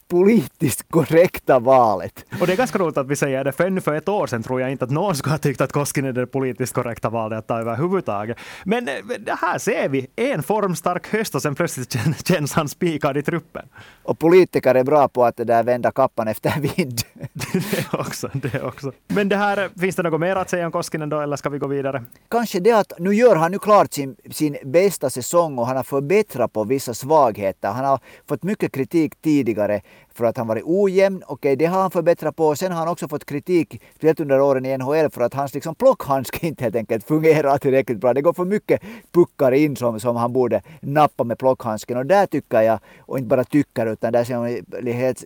politiskt 0.09 0.91
korrekta 0.91 1.59
valet. 1.59 2.25
Och 2.41 2.47
det 2.47 2.53
är 2.53 2.57
ganska 2.57 2.79
roligt 2.79 2.97
att 2.97 3.07
vi 3.07 3.15
säger 3.15 3.43
det, 3.43 3.51
för 3.51 3.67
ännu 3.67 3.81
för 3.81 3.93
ett 3.93 4.09
år 4.09 4.27
sedan 4.27 4.43
tror 4.43 4.61
jag 4.61 4.71
inte 4.71 4.85
att 4.85 4.91
någon 4.91 5.15
skulle 5.15 5.33
ha 5.33 5.37
tyckt 5.37 5.61
att 5.61 5.71
Koskinen 5.71 6.09
är 6.09 6.13
det 6.13 6.27
politiskt 6.27 6.73
korrekta 6.73 7.09
valet 7.09 7.39
att 7.39 7.47
ta 7.47 7.59
överhuvudtaget. 7.59 8.37
Men 8.63 8.87
eh, 8.87 8.93
det 9.19 9.37
här 9.41 9.57
ser 9.57 9.89
vi, 9.89 10.07
en 10.15 10.43
formstark 10.43 11.07
höst 11.07 11.35
och 11.35 11.41
sen 11.41 11.55
plötsligt 11.55 11.97
känns 12.27 12.53
han 12.53 12.69
spikad 12.69 13.17
i 13.17 13.21
truppen. 13.21 13.65
Och 14.03 14.19
politiker 14.19 14.75
är 14.75 14.83
bra 14.83 15.07
på 15.07 15.25
att 15.25 15.37
det 15.37 15.43
där 15.43 15.63
vända 15.63 15.91
kappan 15.91 16.27
efter 16.27 16.59
vind. 16.59 17.01
det 17.33 17.99
också, 17.99 18.29
det 18.33 18.61
också. 18.61 18.91
Men 19.07 19.29
det 19.29 19.35
här, 19.35 19.69
finns 19.79 19.95
det 19.95 20.03
något 20.03 20.21
mer 20.21 20.35
att 20.35 20.49
säga 20.49 20.65
om 20.65 20.71
Koskinen 20.71 21.09
då, 21.09 21.19
eller 21.19 21.35
ska 21.35 21.49
vi 21.49 21.57
gå 21.57 21.67
vidare? 21.67 22.03
Kanske 22.29 22.59
det 22.59 22.71
att 22.71 22.93
nu 22.99 23.15
gör 23.15 23.35
han 23.35 23.51
nu 23.51 23.59
klart 23.59 23.93
sin, 23.93 24.15
sin 24.31 24.57
bästa 24.65 25.09
säsong 25.09 25.57
och 25.57 25.67
han 25.67 25.75
har 25.75 25.83
förbättrat 25.83 26.53
på 26.53 26.63
vissa 26.63 26.93
svagheter. 26.93 27.69
Han 27.69 27.85
har 27.85 27.99
fått 28.27 28.43
mycket 28.43 28.71
kritik 28.71 29.21
tidigare 29.21 29.81
för 30.13 30.25
att 30.25 30.37
han 30.37 30.47
varit 30.47 30.63
ojämn. 30.65 31.23
Okej, 31.23 31.33
okay, 31.33 31.55
det 31.55 31.65
har 31.65 31.81
han 31.81 31.91
förbättrat 31.91 32.35
på. 32.35 32.55
Sen 32.55 32.71
har 32.71 32.79
han 32.79 32.87
också 32.87 33.07
fått 33.07 33.25
kritik, 33.25 33.81
speciellt 33.95 34.19
under 34.19 34.41
åren 34.41 34.65
i 34.65 34.77
NHL, 34.77 35.09
för 35.09 35.21
att 35.21 35.33
hans 35.33 35.53
liksom, 35.53 35.75
plockhandske 35.75 36.47
inte 36.47 36.63
helt 36.63 36.75
enkelt 36.75 37.03
fungerar 37.03 37.57
tillräckligt 37.57 37.97
bra. 37.97 38.13
Det 38.13 38.21
går 38.21 38.33
för 38.33 38.45
mycket 38.45 38.81
puckar 39.11 39.51
in 39.51 39.75
som, 39.75 39.99
som 39.99 40.15
han 40.15 40.33
borde 40.33 40.61
nappa 40.81 41.23
med 41.23 41.39
plockhandsken. 41.39 41.97
Och 41.97 42.05
där 42.05 42.25
tycker 42.25 42.61
jag, 42.61 42.79
och 42.99 43.17
inte 43.17 43.27
bara 43.27 43.43
tycker, 43.43 43.85
utan 43.85 44.13
där 44.13 44.23
ser 44.23 44.37
man, 44.37 44.57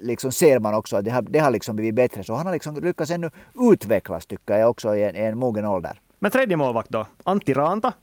liksom, 0.02 0.32
ser 0.32 0.60
man 0.60 0.74
också 0.74 0.98
att 0.98 1.06
det 1.06 1.12
har, 1.12 1.22
det 1.22 1.40
har 1.40 1.52
liksom 1.52 1.76
blivit 1.76 1.96
bättre. 1.96 2.24
Så 2.24 2.34
han 2.34 2.46
har 2.46 2.54
liksom 2.54 2.76
lyckats 2.76 3.12
ännu 3.12 3.32
utvecklas, 3.72 4.26
tycker 4.26 4.58
jag, 4.58 4.70
också 4.70 4.96
i 4.96 5.04
en, 5.04 5.16
i 5.16 5.20
en 5.20 5.38
mogen 5.38 5.66
ålder. 5.66 6.00
Men 6.20 6.32
tredje 6.32 6.58
målvakt 6.58 6.90
då? 6.90 7.06
Antti 7.24 7.54
Ranta? 7.54 7.94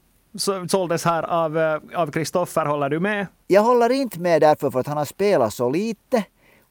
såldes 0.69 1.05
här 1.05 1.23
av, 1.23 1.59
eh, 1.59 1.81
av 1.95 2.11
Kristoffer, 2.11 2.67
håller 2.67 2.89
du 2.89 3.01
med? 3.01 3.27
Jag 3.47 3.63
håller 3.63 3.91
inte 3.91 4.21
med 4.21 4.43
därför 4.43 4.71
för 4.71 4.81
att 4.81 4.87
han 4.87 4.97
har 4.97 5.05
spelat 5.05 5.55
så 5.55 5.71
lite 5.71 6.25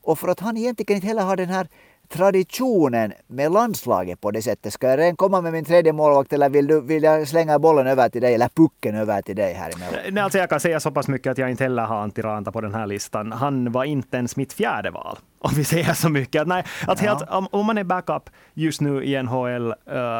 och 0.10 0.20
för 0.20 0.28
att 0.28 0.40
han 0.40 0.58
egentligen 0.58 0.96
inte 0.96 1.08
heller 1.08 1.24
har 1.24 1.36
den 1.36 1.50
här 1.50 1.68
traditionen 2.10 3.14
med 3.28 3.52
landslaget 3.52 4.22
på 4.22 4.32
det 4.32 4.42
sättet. 4.42 4.74
Ska 4.74 4.88
jag 4.88 5.00
redan 5.00 5.16
komma 5.16 5.42
med 5.42 5.52
min 5.52 5.66
tredje 5.66 5.94
målvakt 5.94 6.34
eller 6.34 6.50
vill, 6.50 6.68
du, 6.68 6.82
vill 6.82 7.04
jag 7.04 7.28
slänga 7.28 7.60
bollen 7.60 7.88
över 7.88 8.10
till 8.10 8.22
dig 8.22 8.34
eller 8.34 8.50
pucken 8.50 8.96
över 8.96 9.22
till 9.22 9.36
dig 9.36 9.54
här 9.54 9.76
emellan? 9.76 10.14
Nej, 10.14 10.24
alltså 10.24 10.38
jag 10.38 10.50
kan 10.50 10.60
säga 10.60 10.80
så 10.80 10.92
pass 10.92 11.08
mycket 11.08 11.32
att 11.32 11.38
jag 11.38 11.50
inte 11.50 11.64
heller 11.64 11.84
har 11.84 12.02
Antti 12.02 12.22
Ranta 12.22 12.52
på 12.52 12.62
den 12.62 12.74
här 12.74 12.88
listan. 12.88 13.32
Han 13.32 13.72
var 13.72 13.84
inte 13.84 14.18
ens 14.18 14.36
mitt 14.36 14.54
fjärde 14.54 14.92
val. 14.92 15.18
Om 15.40 15.52
vi 15.56 15.64
säger 15.64 15.94
så 15.94 16.10
mycket. 16.10 16.48
Nej, 16.48 16.64
att 16.88 17.00
helt, 17.00 17.30
om, 17.30 17.48
om 17.52 17.66
man 17.66 17.78
är 17.78 17.84
backup 17.84 18.30
just 18.54 18.82
nu 18.82 19.04
i 19.04 19.24
NHL 19.24 19.68
uh, 19.68 19.76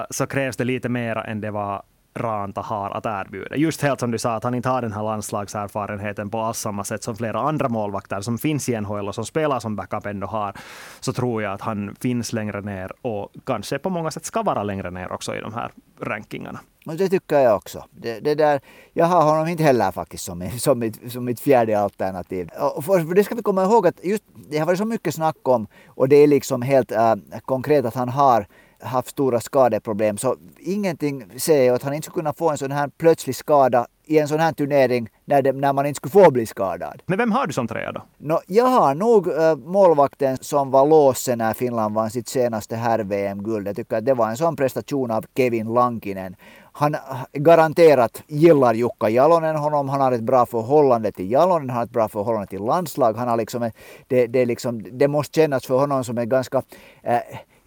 så 0.10 0.28
krävs 0.28 0.58
det 0.58 0.64
lite 0.64 0.90
mer 0.90 1.16
än 1.16 1.42
det 1.42 1.52
var 1.52 1.84
Ranta 2.14 2.62
har 2.62 2.90
att 2.90 3.06
erbjuda. 3.06 3.56
Just 3.56 3.82
helt 3.82 4.00
som 4.00 4.12
du 4.12 4.18
sa, 4.18 4.36
att 4.36 4.44
han 4.44 4.56
inte 4.56 4.70
har 4.70 4.82
den 4.82 4.92
här 4.92 5.04
landslagserfarenheten 5.04 6.30
på 6.30 6.40
alls 6.40 6.58
samma 6.60 6.84
sätt 6.84 7.04
som 7.04 7.16
flera 7.16 7.40
andra 7.40 7.70
målvakter 7.70 8.22
som 8.22 8.38
finns 8.38 8.70
i 8.70 8.82
NHL 8.82 9.08
och 9.08 9.16
som 9.16 9.26
spelar 9.26 9.60
som 9.60 9.76
backup 9.76 10.06
ändå 10.06 10.28
har, 10.28 10.54
så 11.00 11.14
tror 11.14 11.44
jag 11.44 11.54
att 11.54 11.62
han 11.62 11.96
finns 12.02 12.34
längre 12.34 12.62
ner 12.62 12.92
och 13.02 13.32
kanske 13.46 13.80
på 13.80 13.90
många 13.90 14.12
sätt 14.12 14.26
ska 14.26 14.42
vara 14.42 14.64
längre 14.64 14.92
ner 14.92 15.12
också 15.12 15.36
i 15.36 15.42
de 15.42 15.54
här 15.54 15.72
rankingarna. 16.02 16.60
Och 16.86 16.96
det 16.96 17.10
tycker 17.10 17.40
jag 17.40 17.56
också. 17.56 17.86
Det, 17.92 18.20
det 18.20 18.36
där, 18.36 18.62
jag 18.94 19.06
har 19.06 19.24
honom 19.24 19.48
inte 19.48 19.64
heller 19.64 19.92
faktiskt 19.92 20.24
som, 20.24 20.50
som, 20.60 20.80
mitt, 20.80 21.12
som 21.12 21.26
mitt 21.26 21.40
fjärde 21.40 21.80
alternativ. 21.80 22.50
Och 22.76 22.86
för 22.86 23.16
det 23.16 23.24
ska 23.24 23.36
vi 23.36 23.42
komma 23.42 23.64
ihåg 23.64 23.88
att 23.88 24.04
just, 24.04 24.24
det 24.50 24.58
har 24.58 24.66
varit 24.66 24.80
så 24.80 24.86
mycket 24.86 25.16
snack 25.16 25.48
om 25.48 25.68
och 25.88 26.10
det 26.10 26.16
är 26.16 26.28
liksom 26.28 26.62
helt 26.62 26.92
äh, 26.92 27.16
konkret 27.46 27.86
att 27.86 27.96
han 27.96 28.10
har 28.10 28.48
haft 28.82 29.10
stora 29.10 29.40
skadeproblem. 29.40 30.18
Så 30.18 30.36
ingenting 30.60 31.40
säger 31.40 31.74
att 31.74 31.84
han 31.84 31.94
inte 31.94 32.06
skulle 32.06 32.22
kunna 32.22 32.34
få 32.34 32.50
en 32.50 32.58
sån 32.58 32.72
här 32.72 32.88
plötslig 32.88 33.36
skada 33.36 33.88
i 34.06 34.20
en 34.20 34.28
sån 34.28 34.40
här 34.40 34.52
turnering 34.52 35.10
när, 35.26 35.42
det, 35.42 35.52
när 35.52 35.74
man 35.74 35.86
inte 35.86 35.98
skulle 35.98 36.26
få 36.26 36.32
bli 36.32 36.46
skadad. 36.46 37.02
Men 37.06 37.18
vem 37.18 37.32
har 37.32 37.48
du 37.48 37.54
som 37.54 37.68
trea 37.68 37.92
då? 37.92 38.02
No, 38.18 38.40
jag 38.48 38.66
har 38.66 38.96
nog 38.96 39.28
äh, 39.28 39.56
målvakten 39.56 40.38
som 40.42 40.72
var 40.72 40.88
låsen 40.88 41.38
när 41.38 41.54
Finland 41.54 41.96
vann 41.96 42.10
sitt 42.10 42.28
senaste 42.28 42.76
herr-VM-guld. 42.76 43.68
Jag 43.68 43.76
tycker 43.76 43.98
att 43.98 44.06
det 44.06 44.14
var 44.14 44.30
en 44.30 44.38
sån 44.38 44.56
prestation 44.56 45.12
av 45.12 45.26
Kevin 45.38 45.74
Lankinen. 45.74 46.36
Han 46.72 46.96
garanterat 47.34 48.24
gillar 48.28 48.74
Jukka 48.74 49.10
Jalonen 49.10 49.56
honom. 49.56 49.90
Han 49.90 50.02
har 50.02 50.12
ett 50.12 50.24
bra 50.24 50.46
förhållande 50.46 51.12
till 51.12 51.32
Jalonen, 51.32 51.70
han 51.70 51.78
har 51.78 51.84
ett 51.84 51.92
bra 51.92 52.08
förhållande 52.08 52.48
till 52.48 52.62
landslag. 52.62 53.14
Han 53.14 53.28
har 53.28 53.38
liksom, 53.38 53.72
det, 54.08 54.28
det, 54.28 54.46
liksom, 54.46 54.86
det 54.92 55.08
måste 55.08 55.42
kännas 55.42 55.66
för 55.66 55.78
honom 55.78 56.04
som 56.04 56.18
en 56.18 56.30
ganska 56.30 56.62
äh, 57.04 57.20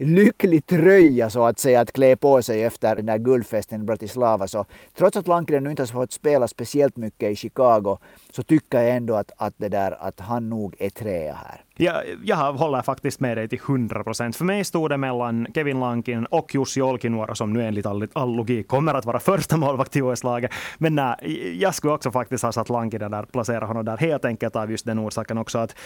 lycklig 0.03 0.67
tröja 0.67 1.31
så 1.31 1.45
att 1.45 1.59
säga 1.59 1.81
att 1.81 1.93
klä 1.93 2.17
på 2.17 2.43
sig 2.43 2.63
efter 2.63 2.97
den 2.97 3.07
där 3.07 3.19
guldfesten 3.19 3.81
i 3.81 3.85
Bratislava. 3.85 4.47
Så 4.47 4.65
trots 4.95 5.17
att 5.17 5.27
Lankinen 5.27 5.65
nu 5.65 5.71
inte 5.71 5.83
har 5.83 5.87
fått 5.87 6.13
spela 6.13 6.49
speciellt 6.49 6.97
mycket 6.97 7.31
i 7.31 7.37
Chicago 7.37 7.99
så 8.33 8.43
tycker 8.43 8.81
jag 8.81 8.97
ändå 8.97 9.15
att, 9.15 9.33
att, 9.37 9.55
det 9.57 9.69
där, 9.69 9.97
att 10.01 10.21
han 10.21 10.49
nog 10.49 10.77
är 10.79 10.91
trea 10.91 11.35
här. 11.35 11.65
Jag, 11.77 12.03
jag 12.25 12.53
håller 12.53 12.83
faktiskt 12.83 13.21
med 13.21 13.37
dig 13.37 13.49
till 13.49 13.61
100 13.69 14.05
procent. 14.05 14.37
För 14.37 14.45
mig 14.45 14.65
stod 14.65 14.91
det 14.91 14.97
mellan 14.97 15.47
Kevin 15.55 15.81
Lankin 15.81 16.27
och 16.27 16.55
Jussi 16.55 16.83
Olkinuora 16.83 17.35
som 17.35 17.53
nu 17.53 17.63
enligt 17.63 17.87
all, 17.87 18.09
all 18.13 18.37
logik 18.37 18.69
kommer 18.69 18.95
att 18.95 19.05
vara 19.05 19.21
första 19.21 19.57
målvakt 19.57 19.97
i 19.97 20.03
OS-laget. 20.03 20.53
Men 20.79 20.95
nej, 20.95 21.57
jag 21.61 21.75
skulle 21.75 21.93
också 21.93 22.11
faktiskt 22.11 22.45
ha 22.45 22.53
satt 22.53 22.69
Lankinen 22.69 23.11
där, 23.11 23.23
placera 23.23 23.67
honom 23.67 23.85
där 23.85 23.97
helt 23.97 24.25
enkelt 24.25 24.57
av 24.57 24.71
just 24.71 24.87
den 24.87 24.99
orsaken 24.99 25.39
också 25.39 25.59
att 25.59 25.77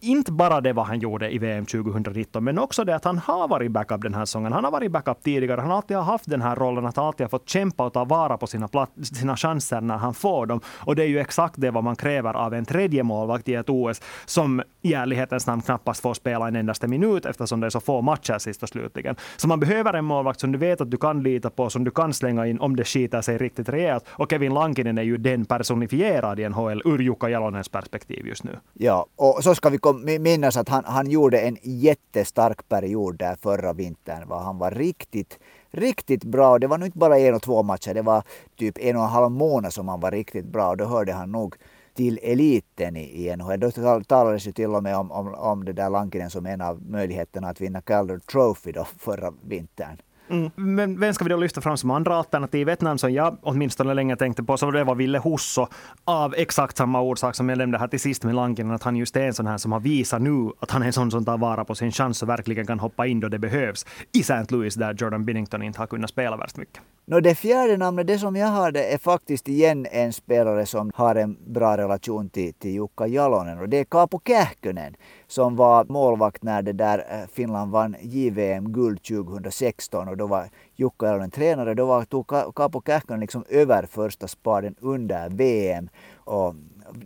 inte 0.00 0.32
bara 0.32 0.60
det 0.60 0.72
vad 0.72 0.86
han 0.86 1.00
gjorde 1.00 1.34
i 1.34 1.38
VM 1.38 1.66
2019 1.66 2.44
men 2.44 2.58
också 2.58 2.84
det 2.84 2.96
att 2.96 3.04
han 3.04 3.18
har 3.18 3.48
varit 3.48 3.70
backup 3.70 4.02
den 4.02 4.14
här 4.14 4.24
säsongen. 4.24 4.52
Han 4.52 4.64
har 4.64 4.70
varit 4.70 4.90
backup 4.90 5.22
tidigare. 5.22 5.60
Han 5.60 5.70
har 5.70 5.76
alltid 5.76 5.96
haft 5.96 6.30
den 6.30 6.42
här 6.42 6.56
rollen 6.56 6.86
att 6.86 6.96
han 6.96 7.06
alltid 7.06 7.24
har 7.24 7.28
fått 7.28 7.48
kämpa 7.48 7.86
och 7.86 7.92
ta 7.92 8.04
vara 8.04 8.36
på 8.36 8.46
sina, 8.46 8.68
sina 9.02 9.36
chanser 9.36 9.80
när 9.80 9.96
han 9.96 10.14
får 10.14 10.46
dem. 10.46 10.60
Och 10.66 10.96
det 10.96 11.02
är 11.02 11.06
ju 11.06 11.18
exakt 11.18 11.54
det 11.58 11.70
vad 11.70 11.84
man 11.84 11.96
kräver 11.96 12.34
av 12.34 12.54
en 12.54 12.64
tredje 12.64 13.02
målvakt 13.02 13.48
i 13.48 13.54
ett 13.54 13.70
OS 13.70 14.00
som 14.26 14.62
i 14.82 14.94
ärlighetens 14.94 15.46
namn 15.46 15.62
knappast 15.62 16.00
får 16.00 16.14
spela 16.14 16.48
en 16.48 16.56
endaste 16.56 16.88
minut 16.88 17.26
eftersom 17.26 17.60
det 17.60 17.66
är 17.66 17.70
så 17.70 17.80
få 17.80 18.00
matcher 18.00 18.38
sist 18.38 18.62
och 18.62 18.68
slutligen. 18.68 19.16
Så 19.36 19.48
man 19.48 19.60
behöver 19.60 19.94
en 19.94 20.04
målvakt 20.04 20.40
som 20.40 20.52
du 20.52 20.58
vet 20.58 20.80
att 20.80 20.90
du 20.90 20.96
kan 20.96 21.22
lita 21.22 21.50
på, 21.50 21.70
som 21.70 21.84
du 21.84 21.90
kan 21.90 22.14
slänga 22.14 22.46
in 22.46 22.60
om 22.60 22.76
det 22.76 22.84
skiter 22.84 23.20
sig 23.20 23.38
riktigt 23.38 23.68
rejält. 23.68 24.04
Och 24.08 24.30
Kevin 24.30 24.54
Lankinen 24.54 24.98
är 24.98 25.02
ju 25.02 25.16
den 25.16 25.44
personifierad 25.44 26.40
i 26.40 26.48
NHL 26.48 26.82
ur 26.84 26.98
Jukka 26.98 27.28
Jalonens 27.28 27.68
perspektiv 27.68 28.26
just 28.26 28.44
nu. 28.44 28.58
Ja, 28.72 29.06
och 29.16 29.44
så 29.44 29.54
ska 29.54 29.68
vi 29.68 30.18
minnas 30.18 30.56
att 30.56 30.68
han, 30.68 30.84
han 30.84 31.10
gjorde 31.10 31.40
en 31.40 31.56
jättestark 31.62 32.68
period 32.68 33.18
där 33.18 33.36
förra 33.42 33.72
vintern. 33.72 34.28
Va? 34.28 34.42
Han 34.42 34.58
var 34.58 34.70
riktigt 34.70 35.38
riktigt 35.72 36.24
bra. 36.24 36.58
Det 36.58 36.66
var 36.66 36.78
nog 36.78 36.88
inte 36.88 36.98
bara 36.98 37.18
en 37.18 37.34
och 37.34 37.42
två 37.42 37.62
matcher, 37.62 37.94
det 37.94 38.02
var 38.02 38.22
typ 38.56 38.78
en 38.78 38.96
och 38.96 39.02
en 39.02 39.08
halv 39.08 39.30
månad 39.30 39.72
som 39.72 39.88
han 39.88 40.00
var 40.00 40.10
riktigt 40.10 40.44
bra. 40.44 40.70
Och 40.70 40.76
då 40.76 40.84
hörde 40.84 41.12
han 41.12 41.32
nog 41.32 41.54
till 41.94 42.18
eliten 42.22 42.96
i, 42.96 43.26
i 43.26 43.36
NHL. 43.36 43.60
Då 43.60 43.70
talades 44.06 44.46
ju 44.46 44.52
till 44.52 44.74
och 44.74 44.82
med 44.82 44.96
om, 44.96 45.10
om, 45.12 45.34
om 45.34 45.64
det 45.64 45.72
där 45.72 45.90
Lankinen 45.90 46.30
som 46.30 46.46
en 46.46 46.60
av 46.60 46.82
möjligheterna 46.82 47.48
att 47.48 47.60
vinna 47.60 47.80
Calder 47.80 48.18
Trophy 48.18 48.72
då 48.72 48.86
förra 48.98 49.32
vintern. 49.44 49.96
Mm. 50.30 50.50
Men 50.54 51.00
vem 51.00 51.14
ska 51.14 51.24
vi 51.24 51.30
då 51.30 51.36
lyfta 51.36 51.60
fram 51.60 51.76
som 51.76 51.90
andra 51.90 52.16
alternativ? 52.16 52.68
Ett 52.68 52.80
namn 52.80 52.98
som 52.98 53.12
jag 53.12 53.38
åtminstone 53.42 53.94
länge 53.94 54.16
tänkte 54.16 54.42
på, 54.42 54.56
så 54.56 54.70
det 54.70 54.84
var 54.84 54.94
Ville 54.94 55.18
Husso. 55.18 55.66
Av 56.04 56.34
exakt 56.34 56.76
samma 56.76 57.00
orsak 57.00 57.34
som 57.34 57.48
jag 57.48 57.58
nämnde 57.58 57.78
här 57.78 57.88
till 57.88 58.00
sist 58.00 58.24
med 58.24 58.34
Lankinen, 58.34 58.72
att 58.72 58.82
han 58.82 58.96
just 58.96 59.16
är 59.16 59.26
en 59.26 59.34
sån 59.34 59.46
här 59.46 59.58
som 59.58 59.72
har 59.72 59.80
visat 59.80 60.22
nu 60.22 60.50
att 60.60 60.70
han 60.70 60.82
är 60.82 60.86
en 60.86 60.92
sån 60.92 61.10
som 61.10 61.24
tar 61.24 61.38
vara 61.38 61.64
på 61.64 61.74
sin 61.74 61.92
chans 61.92 62.22
och 62.22 62.28
verkligen 62.28 62.66
kan 62.66 62.80
hoppa 62.80 63.06
in 63.06 63.20
då 63.20 63.28
det 63.28 63.38
behövs. 63.38 63.86
I 64.12 64.20
St. 64.20 64.44
Louis 64.48 64.74
där 64.74 64.94
Jordan 64.94 65.24
Binnington 65.24 65.62
inte 65.62 65.78
har 65.78 65.86
kunnat 65.86 66.10
spela 66.10 66.36
värst 66.36 66.56
mycket. 66.56 66.82
No, 67.04 67.20
det 67.20 67.34
fjärde 67.34 67.76
namnet, 67.76 68.06
det 68.06 68.18
som 68.18 68.36
jag 68.36 68.46
har 68.46 68.72
det 68.72 68.92
är 68.94 68.98
faktiskt 68.98 69.48
igen 69.48 69.86
en 69.90 70.12
spelare 70.12 70.66
som 70.66 70.90
har 70.94 71.14
en 71.14 71.36
bra 71.46 71.76
relation 71.76 72.28
till, 72.28 72.54
till 72.54 72.74
Jukka 72.74 73.06
Jalonen 73.06 73.58
och 73.58 73.68
det 73.68 73.78
är 73.78 73.84
Kaapo 73.84 74.20
Kähkönen 74.26 74.96
som 75.26 75.56
var 75.56 75.84
målvakt 75.84 76.42
när 76.42 76.62
det 76.62 76.72
där 76.72 76.98
eh, 76.98 77.28
Finland 77.32 77.72
vann 77.72 77.96
JVM-guld 78.00 79.02
2016 79.02 80.08
och 80.08 80.16
då 80.16 80.26
var 80.26 80.48
Jukka 80.76 81.06
Jalonen 81.06 81.30
tränare. 81.30 81.74
Då 81.74 81.86
var, 81.86 82.04
tog 82.04 82.26
Kaapo 82.28 82.82
Kähkönen 82.86 83.20
liksom 83.20 83.44
över 83.48 83.86
första 83.86 84.28
spaden 84.28 84.74
under 84.80 85.28
VM 85.28 85.88
och 86.14 86.54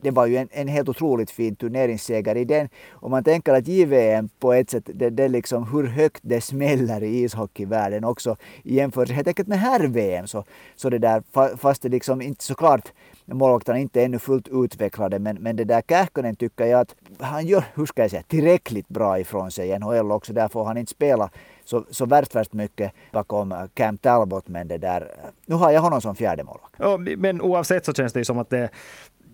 det 0.02 0.10
var 0.10 0.26
ju 0.26 0.36
en, 0.36 0.48
en 0.52 0.68
helt 0.68 0.88
otroligt 0.88 1.30
fin 1.30 1.56
turneringsseger 1.56 2.36
i 2.36 2.44
den. 2.44 2.68
Om 2.92 3.10
man 3.10 3.24
tänker 3.24 3.54
att 3.54 3.68
JVM 3.68 4.28
på 4.38 4.52
ett 4.52 4.70
sätt, 4.70 4.90
det, 4.94 5.10
det 5.10 5.28
liksom 5.28 5.68
hur 5.72 5.84
högt 5.84 6.20
det 6.22 6.40
smäller 6.40 7.02
i 7.02 7.22
ishockeyvärlden 7.22 8.04
också 8.04 8.36
i 8.62 8.74
jämförelse 8.74 9.14
helt 9.14 9.28
enkelt 9.28 9.48
med 9.48 9.60
herr-VM. 9.60 10.26
Så, 10.26 10.44
så 10.76 10.90
det 10.90 10.98
där, 10.98 11.22
fast 11.56 11.82
det 11.82 11.88
liksom 11.88 12.22
inte 12.22 12.44
såklart 12.44 12.92
målvakterna 13.24 13.78
inte 13.78 14.04
ännu 14.04 14.18
fullt 14.18 14.48
utvecklade 14.48 15.18
men, 15.18 15.36
men 15.36 15.56
det 15.56 15.64
där 15.64 15.82
Kähkönen 15.88 16.36
tycker 16.36 16.64
jag 16.64 16.80
att 16.80 16.94
han 17.18 17.46
gör, 17.46 17.64
hur 17.74 17.86
ska 17.86 18.02
jag 18.02 18.10
säga, 18.10 18.22
tillräckligt 18.22 18.88
bra 18.88 19.20
ifrån 19.20 19.50
sig 19.50 19.68
i 19.68 19.78
NHL 19.78 20.12
också. 20.12 20.32
Där 20.32 20.48
får 20.48 20.64
han 20.64 20.76
inte 20.76 20.90
spela 20.90 21.30
så, 21.64 21.84
så 21.90 22.06
värst, 22.06 22.34
värst 22.34 22.52
mycket 22.52 22.92
bakom 23.12 23.68
Cam 23.74 23.98
Talbot 23.98 24.48
men 24.48 24.68
det 24.68 24.78
där, 24.78 25.10
nu 25.46 25.54
har 25.54 25.70
jag 25.70 25.80
honom 25.80 26.00
som 26.00 26.16
fjärde 26.16 26.44
målvakt. 26.44 26.74
Ja, 26.78 26.96
men 26.96 27.40
oavsett 27.40 27.84
så 27.84 27.92
känns 27.92 28.12
det 28.12 28.20
ju 28.20 28.24
som 28.24 28.38
att 28.38 28.50
det 28.50 28.70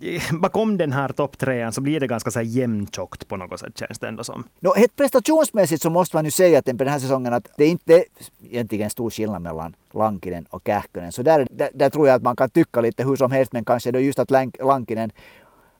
bakom 0.31 0.77
den 0.77 0.91
här 0.91 1.09
topptrean 1.09 1.73
så 1.73 1.81
blir 1.81 1.99
det 1.99 2.07
ganska 2.07 2.31
så 2.31 2.41
jämntjockt 2.41 3.27
på 3.27 3.37
något 3.37 3.59
sätt 3.59 3.77
känns 3.77 3.99
det 3.99 4.07
ändå 4.07 4.23
som. 4.23 4.43
No, 4.59 4.73
helt 4.75 4.95
prestationsmässigt 4.95 5.81
så 5.81 5.89
måste 5.89 6.15
man 6.15 6.25
ju 6.25 6.31
säga 6.31 6.59
att 6.59 6.65
den 6.65 6.87
här 6.87 6.99
säsongen 6.99 7.33
att 7.33 7.47
det 7.57 7.63
är 7.63 7.69
inte 7.69 8.03
egentligen 8.49 8.89
stor 8.89 9.09
skillnad 9.09 9.41
mellan 9.41 9.75
Lankinen 9.93 10.45
och 10.49 10.61
Kähkönen. 10.65 11.11
Så 11.11 11.23
där, 11.23 11.47
där, 11.51 11.69
där, 11.73 11.89
tror 11.89 12.07
jag 12.07 12.15
att 12.15 12.23
man 12.23 12.35
kan 12.35 12.49
tycka 12.49 12.81
lite 12.81 13.03
hur 13.03 13.15
som 13.15 13.31
helst 13.31 13.53
men 13.53 13.65
kanske 13.65 13.91
då 13.91 13.99
just 13.99 14.19
att 14.19 14.31
Lankinen 14.59 15.11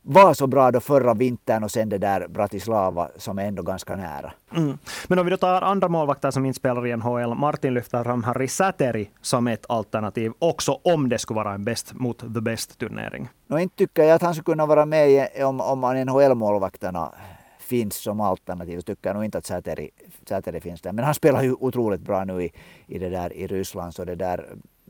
var 0.04 0.34
så 0.34 0.48
bra 0.48 0.72
då 0.72 0.80
förra 0.80 1.14
vintern 1.14 1.64
och 1.64 1.72
sen 1.72 1.90
det 1.90 1.98
där 1.98 2.28
Bratislava 2.28 3.10
som 3.16 3.40
är 3.40 3.46
ändå 3.46 3.64
ganska 3.64 3.96
nära. 3.96 4.34
Mm. 4.56 4.78
Men 5.08 5.20
om 5.20 5.26
vi 5.26 5.32
då 5.32 5.38
tar 5.38 5.62
andra 5.62 5.88
målvakter 5.88 6.32
som 6.32 6.46
inte 6.46 6.58
spelar 6.58 6.88
i 6.88 6.96
NHL. 6.96 7.36
Martin 7.36 7.74
lyfter 7.74 8.04
fram 8.04 8.24
Harry 8.24 8.48
Säteri 8.48 9.10
som 9.22 9.48
ett 9.48 9.66
alternativ, 9.70 10.32
också 10.40 10.80
om 10.84 11.10
det 11.10 11.18
skulle 11.18 11.36
vara 11.36 11.54
en 11.54 11.64
bäst 11.64 11.94
mot 11.94 12.20
the 12.20 12.42
best 12.42 12.78
turnering. 12.78 13.30
No, 13.48 13.60
inte 13.60 13.76
tycker 13.76 14.04
jag 14.04 14.12
att 14.16 14.22
han 14.22 14.34
skulle 14.34 14.46
kunna 14.46 14.66
vara 14.66 14.86
med 14.86 15.30
om, 15.44 15.62
om 15.62 15.82
NHL-målvakterna 15.82 17.12
finns 17.60 17.96
som 17.96 18.22
alternativ. 18.22 18.78
Så 18.78 18.84
tycker 18.84 19.10
jag 19.10 19.16
nog 19.16 19.26
inte 19.26 19.38
att 19.38 19.46
Säteri, 19.46 19.90
Säteri 20.30 20.62
finns 20.62 20.82
där. 20.82 20.92
Men 20.92 21.06
han 21.06 21.14
spelar 21.14 21.44
ju 21.44 21.54
otroligt 21.54 22.02
bra 22.02 22.24
nu 22.24 22.44
i, 22.44 22.52
i, 22.88 23.00
det 23.00 23.10
där, 23.10 23.34
i 23.34 23.48
Ryssland. 23.48 23.94
Så 23.94 24.06
det 24.06 24.16
där, 24.16 24.46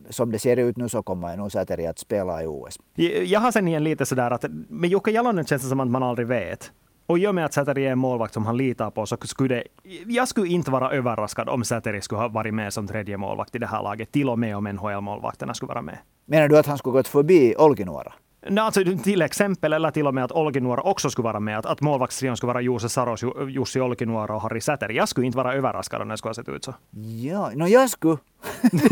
som 0.09 0.31
det 0.31 0.39
ser 0.39 0.57
ut 0.57 0.77
nu 0.77 0.89
så 0.89 1.03
kommer 1.03 1.37
nog 1.37 1.51
Säteri 1.51 1.87
att 1.87 1.99
spela 1.99 2.43
i 2.43 2.47
OS. 2.47 2.79
Jag 3.25 3.39
har 3.39 3.51
sen 3.51 3.67
igen 3.67 3.83
lite 3.83 4.05
sådär 4.05 4.31
att 4.31 4.45
med 4.69 4.89
Jukka 4.89 5.11
Jalonen 5.11 5.45
känns 5.45 5.61
det 5.61 5.69
som 5.69 5.79
att 5.79 5.87
man 5.87 6.03
aldrig 6.03 6.27
vet. 6.27 6.71
Och 7.05 7.19
i 7.19 7.27
och 7.27 7.35
med 7.35 7.45
att 7.45 7.53
Säteri 7.53 7.87
är 7.87 7.91
en 7.91 7.99
målvakt 7.99 8.33
som 8.33 8.45
han 8.45 8.57
litar 8.57 8.91
på 8.91 9.05
så 9.05 9.17
skulle 9.21 9.55
det... 9.55 9.63
Jag 10.07 10.27
skulle 10.27 10.47
inte 10.47 10.71
vara 10.71 10.91
överraskad 10.91 11.49
om 11.49 11.63
Säteri 11.63 12.01
skulle 12.01 12.21
ha 12.21 12.27
varit 12.27 12.53
med 12.53 12.73
som 12.73 12.87
tredje 12.87 13.17
målvakt 13.17 13.55
i 13.55 13.59
det 13.59 13.67
här 13.67 13.83
laget. 13.83 14.11
Till 14.11 14.29
och 14.29 14.39
med 14.39 14.57
om 14.57 14.67
NHL-målvakterna 14.67 15.53
skulle 15.53 15.67
vara 15.67 15.81
med. 15.81 15.97
Menar 16.25 16.47
du 16.47 16.57
att 16.57 16.65
han 16.65 16.77
skulle 16.77 16.93
gått 16.93 17.07
förbi 17.07 17.55
Olkinuora? 17.57 18.13
No, 18.49 18.59
alltså, 18.59 18.83
till 19.03 19.21
exempel, 19.21 19.73
eller 19.73 19.91
till 19.91 20.07
och 20.07 20.13
med 20.13 20.23
att 20.23 20.31
Olkinuora 20.31 20.81
också 20.81 21.09
skulle 21.09 21.23
vara 21.23 21.39
med. 21.39 21.59
Att, 21.59 21.65
att 21.65 21.81
målvaktstrion 21.81 22.37
skulle 22.37 22.53
vara 22.53 22.61
Juuse 22.61 22.89
Saros, 22.89 23.23
Jussi 23.49 23.79
Olkinuora 23.79 24.35
och 24.35 24.41
Harry 24.41 24.61
Säteri. 24.61 24.95
Jag 24.95 25.09
skulle 25.09 25.25
inte 25.25 25.37
vara 25.37 25.53
överraskad 25.53 26.01
om 26.01 26.07
det 26.09 26.17
skulle 26.17 26.29
ha 26.29 26.33
sett 26.33 26.49
ut 26.49 26.63
så. 26.63 26.73
Ja, 27.21 27.51
no 27.55 27.67
jag 27.67 27.89
skulle. 27.89 28.17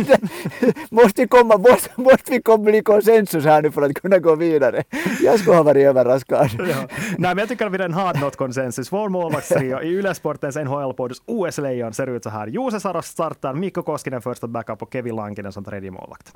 måste, 0.89 1.21
vi 1.21 1.27
komma, 1.27 1.57
måste, 1.57 1.89
måste 1.95 2.31
vi 2.31 2.41
komma 2.41 2.63
bli 2.63 2.81
konsensus 2.81 3.45
här 3.45 3.61
nu 3.61 3.71
för 3.71 3.81
att 3.81 3.93
kunna 3.93 4.19
gå 4.19 4.35
vidare? 4.35 4.83
Jag 5.21 5.39
skulle 5.39 5.55
ha 5.55 5.63
varit 5.63 5.87
överraskad. 5.87 6.49
ja. 6.57 6.87
Nej, 7.17 7.35
men 7.35 7.37
jag 7.37 7.49
tycker 7.49 7.65
att 7.65 7.71
vi 7.71 7.77
redan 7.77 7.93
har 7.93 8.13
nått 8.13 8.35
konsensus. 8.35 8.91
Vår 8.91 9.09
målvaktstrio 9.09 9.81
i 9.81 9.87
Ylesportens 9.87 10.55
NHL-podds 10.55 11.21
OS-lejon 11.25 11.93
ser 11.93 12.07
ut 12.07 12.23
så 12.23 12.29
här. 12.29 12.47
Juuse 12.47 12.79
Saros 12.79 13.05
startar, 13.05 13.53
Mikko 13.53 13.83
Koskinen 13.83 14.21
första 14.21 14.47
backup 14.47 14.81
och 14.81 14.93
Kevin 14.93 15.15
Lankinen 15.15 15.51
som 15.51 15.63
tredje 15.63 15.91
målvakt. 15.91 16.33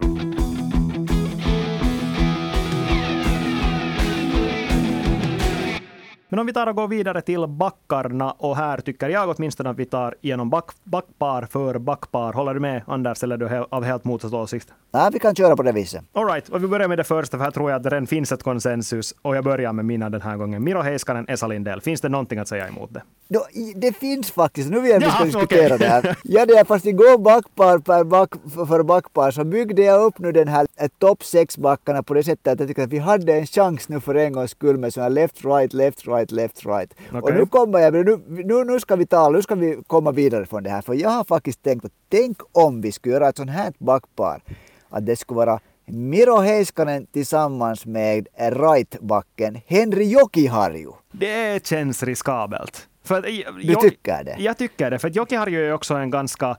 Men 6.29 6.39
om 6.39 6.46
vi 6.46 6.53
tar 6.53 6.67
och 6.67 6.75
går 6.75 6.88
vidare 6.88 7.22
till 7.22 7.48
backarna 7.48 8.32
och 8.32 8.58
här 8.58 8.77
tycker 8.77 9.10
jag 9.10 9.29
åtminstone 9.29 9.70
att 9.70 9.77
vi 9.77 9.86
tar 9.86 10.15
igenom 10.22 10.50
back, 10.50 10.65
backpar 10.84 11.48
för 11.51 11.79
backpar. 11.79 12.34
Håller 12.34 12.53
du 12.53 12.60
med 12.60 12.82
Anders 12.88 13.24
eller 13.24 13.36
är 13.36 13.50
du 13.50 13.65
av 13.70 13.84
helt 13.84 14.03
motsatt 14.03 14.34
åsikt? 14.34 14.74
Nej, 14.91 15.10
vi 15.13 15.20
kan 15.20 15.36
köra 15.36 15.55
på 15.55 15.63
det 15.63 15.72
viset. 15.72 16.03
All 16.13 16.25
right, 16.25 16.50
och 16.50 16.63
vi 16.63 16.67
börjar 16.67 16.88
med 16.88 16.98
det 16.98 17.03
första 17.03 17.38
för 17.38 17.44
här 17.44 17.51
tror 17.51 17.70
jag 17.72 17.77
att 17.77 17.84
det 17.84 17.89
redan 17.89 18.08
finns 18.08 18.32
ett 18.32 18.44
konsensus 18.44 19.15
och 19.22 19.36
jag 19.36 19.44
börjar 19.44 19.74
med 19.74 19.86
mina 19.86 20.10
den 20.10 20.22
här 20.22 20.38
gången. 20.38 20.63
Miro 20.63 20.82
Heiskanen, 20.82 21.25
Esa 21.27 21.48
Lindell. 21.48 21.82
Finns 21.82 22.01
det 22.01 22.10
någonting 22.10 22.39
att 22.39 22.48
säga 22.48 22.67
emot 22.67 22.94
det? 22.94 23.01
No, 23.27 23.39
det 23.75 23.94
finns 23.94 24.32
faktiskt, 24.32 24.70
nu 24.70 24.79
vill 24.79 24.91
jag 24.91 25.03
att 25.03 25.08
vi 25.08 25.12
ska 25.12 25.24
diskutera 25.39 25.75
okay. 25.75 25.77
det 25.77 25.88
här. 25.88 26.17
Ja, 26.24 26.46
det 26.46 26.53
är 26.53 26.65
fast 26.65 26.86
igår 26.86 27.17
backpar 27.17 27.79
per 27.79 28.03
back, 28.03 28.29
för 28.67 28.84
backpar 28.84 29.32
så 29.32 29.44
byggde 29.44 29.82
jag 29.82 30.03
upp 30.03 30.20
nu 30.20 30.32
den 30.32 30.48
här 30.48 30.67
topp 31.00 31.24
sex 31.24 31.58
backarna 31.58 32.03
på 32.03 32.13
det 32.13 32.24
sättet 32.24 32.53
att 32.53 32.60
jag 32.60 32.67
tycker 32.67 32.84
att 32.84 32.89
vi 32.89 32.98
hade 32.98 33.34
en 33.34 33.46
chans 33.48 33.89
nu 33.89 34.00
för 34.00 34.15
en 34.15 34.34
gångs 34.34 34.51
skull 34.51 34.77
med 34.77 34.94
sådana 34.94 35.10
left, 35.10 35.46
right, 35.46 35.74
left, 35.74 36.08
right, 36.08 36.14
left, 36.24 36.65
right. 36.65 36.93
Okay. 37.07 37.22
Och 37.22 37.34
nu 37.34 37.45
kommer 37.45 37.79
jag, 37.79 37.93
nu, 37.93 38.19
nu, 38.27 38.63
nu 38.63 38.79
ska 38.79 38.95
vi 38.95 39.05
tala, 39.05 39.38
nu 39.38 39.41
ska 39.41 39.55
vi 39.55 39.77
komma 39.88 40.12
vidare 40.12 40.45
från 40.45 40.63
det 40.63 40.69
här. 40.69 40.81
För 40.81 40.93
jag 40.93 41.10
har 41.10 41.24
faktiskt 41.24 41.63
tänkt 41.63 41.86
att 41.86 41.91
tänk 42.10 42.38
om 42.51 42.81
vi 42.81 42.91
skulle 42.91 43.15
göra 43.15 43.29
ett 43.29 43.38
sånt 43.38 43.51
här 43.51 43.74
backpar. 43.77 44.41
Att 44.89 45.05
det 45.05 45.15
skulle 45.15 45.38
vara 45.38 45.60
Miro 45.86 46.38
Heiskanen 46.38 47.05
tillsammans 47.05 47.86
med 47.86 48.27
rightbacken 48.38 49.62
Henri 49.67 50.05
Jokiharju. 50.05 50.91
Det 51.12 51.67
känns 51.67 52.03
riskabelt. 52.03 52.88
För 53.03 53.19
att, 53.19 53.34
jag, 53.34 53.55
du 53.55 53.75
tycker 53.89 54.24
det? 54.24 54.36
Jag 54.39 54.57
tycker 54.57 54.91
det, 54.91 55.00
för 55.00 55.07
att 55.07 55.15
Jokiharju 55.15 55.67
är 55.67 55.74
också 55.74 55.93
en 55.93 56.10
ganska, 56.10 56.57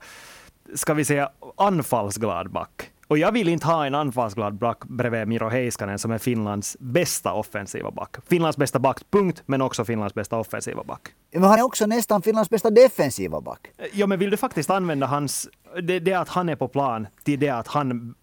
ska 0.75 0.93
vi 0.93 1.05
säga, 1.05 1.29
anfallsglad 1.55 2.51
back. 2.51 2.91
Och 3.07 3.17
jag 3.17 3.31
vill 3.31 3.47
inte 3.47 3.67
ha 3.67 3.85
en 3.85 3.95
anfallsglad 3.95 4.57
back 4.57 4.85
bredvid 4.85 5.27
Miro 5.27 5.49
Heiskanen 5.49 5.99
som 5.99 6.11
är 6.11 6.17
Finlands 6.17 6.77
bästa 6.79 7.33
offensiva 7.33 7.91
back. 7.91 8.15
Finlands 8.27 8.57
bästa 8.57 8.79
back, 8.79 9.11
punkt, 9.11 9.43
men 9.45 9.61
också 9.61 9.85
Finlands 9.85 10.13
bästa 10.13 10.37
offensiva 10.37 10.83
back. 10.83 11.01
Men 11.31 11.43
han 11.43 11.59
är 11.59 11.63
också 11.63 11.85
nästan 11.85 12.21
Finlands 12.21 12.49
bästa 12.49 12.69
defensiva 12.69 13.41
back. 13.41 13.71
Ja, 13.93 14.07
men 14.07 14.19
vill 14.19 14.29
du 14.29 14.37
faktiskt 14.37 14.69
använda 14.69 15.07
hans... 15.07 15.49
Det, 15.83 15.99
det 15.99 16.13
att 16.13 16.29
han 16.29 16.49
är 16.49 16.55
på 16.55 16.67
plan 16.67 17.07
till 17.23 17.39
det 17.39 17.49
att 17.49 17.67
han 17.67 18.15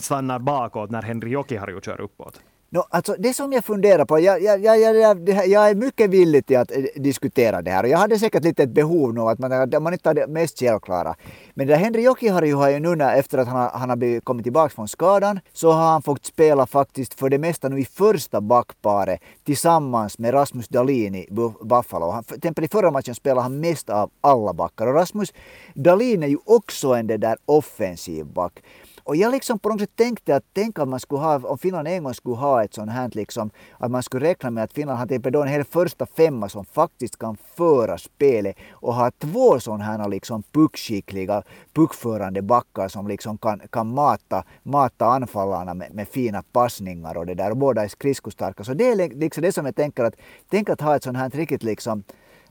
stannar 0.00 0.38
bakåt 0.38 0.90
när 0.90 1.02
Henri 1.02 1.30
Jokiharju 1.30 1.80
kör 1.80 2.00
uppåt? 2.00 2.40
No, 2.72 2.84
alltså, 2.90 3.16
det 3.18 3.34
som 3.34 3.52
jag 3.52 3.64
funderar 3.64 4.04
på, 4.04 4.20
jag, 4.20 4.42
jag, 4.42 4.60
jag, 4.60 4.96
jag, 4.96 5.28
jag 5.46 5.70
är 5.70 5.74
mycket 5.74 6.10
villig 6.10 6.46
till 6.46 6.58
att 6.58 6.70
eh, 6.70 6.82
diskutera 6.96 7.62
det 7.62 7.70
här 7.70 7.82
och 7.82 7.88
jag 7.88 7.98
hade 7.98 8.18
säkert 8.18 8.44
lite 8.44 8.62
ett 8.62 8.70
behov 8.70 9.14
nu 9.14 9.20
att 9.20 9.38
man, 9.38 9.82
man 9.82 9.92
inte 9.92 10.02
tar 10.02 10.14
det 10.14 10.26
mest 10.26 10.58
självklara. 10.58 11.14
Men 11.54 11.66
det 11.66 11.72
där 11.72 11.80
Henry 11.80 12.02
Jokihari 12.02 12.50
har 12.50 12.70
ju 12.70 12.78
nu 12.78 12.96
när, 12.96 13.16
efter 13.16 13.38
att 13.38 13.48
han 13.48 13.60
har, 13.60 13.70
han 13.78 13.90
har 13.90 14.20
kommit 14.20 14.44
tillbaka 14.44 14.74
från 14.74 14.88
skadan 14.88 15.40
så 15.52 15.72
har 15.72 15.90
han 15.90 16.02
fått 16.02 16.26
spela 16.26 16.66
faktiskt 16.66 17.14
för 17.14 17.28
det 17.28 17.38
mesta 17.38 17.68
nu 17.68 17.80
i 17.80 17.84
första 17.84 18.40
backparet 18.40 19.20
tillsammans 19.44 20.18
med 20.18 20.34
Rasmus 20.34 20.68
Dahlin 20.68 21.14
i 21.14 21.28
Buffalo. 21.60 22.10
Han, 22.10 22.24
till 22.24 22.36
exempel 22.36 22.64
i 22.64 22.68
förra 22.68 22.90
matchen 22.90 23.14
spelade 23.14 23.40
han 23.40 23.60
mest 23.60 23.90
av 23.90 24.10
alla 24.20 24.52
backar 24.52 24.86
och 24.86 24.94
Rasmus 24.94 25.32
Dahlin 25.74 26.22
är 26.22 26.28
ju 26.28 26.38
också 26.44 26.88
en 26.88 27.06
det 27.06 27.16
där 27.16 27.36
offensiv 27.46 28.26
back. 28.26 28.62
Och 29.10 29.16
jag 29.16 29.32
liksom 29.32 29.58
på 29.58 29.68
något 29.68 29.80
sätt 29.80 29.96
tänkte 29.96 30.36
att 30.36 30.44
tänk 30.52 30.78
om, 30.78 30.90
man 30.90 31.00
skulle 31.00 31.20
ha, 31.20 31.38
om 31.38 31.58
Finland 31.58 31.88
en 31.88 32.04
gång 32.04 32.14
skulle 32.14 32.36
ha 32.36 32.64
ett 32.64 32.74
sånt 32.74 32.90
här 32.90 33.10
liksom, 33.12 33.50
att 33.78 33.90
man 33.90 34.02
skulle 34.02 34.26
räkna 34.26 34.50
med 34.50 34.64
att 34.64 34.72
Finland 34.72 34.98
har 34.98 35.06
typ 35.06 35.22
då 35.22 35.42
en 35.42 35.48
hel 35.48 35.64
första 35.64 36.06
femma 36.06 36.48
som 36.48 36.64
faktiskt 36.64 37.18
kan 37.18 37.36
föra 37.56 37.98
spelet 37.98 38.56
och 38.70 38.94
ha 38.94 39.10
två 39.10 39.60
sådana 39.60 39.84
här 39.84 40.08
liksom 40.08 40.42
puckskickliga, 40.42 41.42
puckförande 41.72 42.42
backar 42.42 42.88
som 42.88 43.08
liksom 43.08 43.38
kan, 43.38 43.60
kan 43.70 43.94
mata, 43.94 44.44
mata 44.62 45.06
anfallarna 45.06 45.74
med, 45.74 45.94
med 45.94 46.08
fina 46.08 46.42
passningar 46.42 47.16
och 47.16 47.26
det 47.26 47.34
där 47.34 47.50
och 47.50 47.56
båda 47.56 47.84
är 47.84 47.88
skridskostarka. 47.88 48.64
Så 48.64 48.74
det 48.74 48.88
är 48.88 49.14
liksom 49.14 49.42
det 49.42 49.52
som 49.52 49.66
jag 49.66 49.76
tänker 49.76 50.04
att, 50.04 50.14
tänk 50.50 50.68
att 50.68 50.80
ha 50.80 50.96
ett 50.96 51.02
sånt 51.02 51.18
här 51.18 51.30
riktigt 51.30 51.62
liksom 51.62 52.02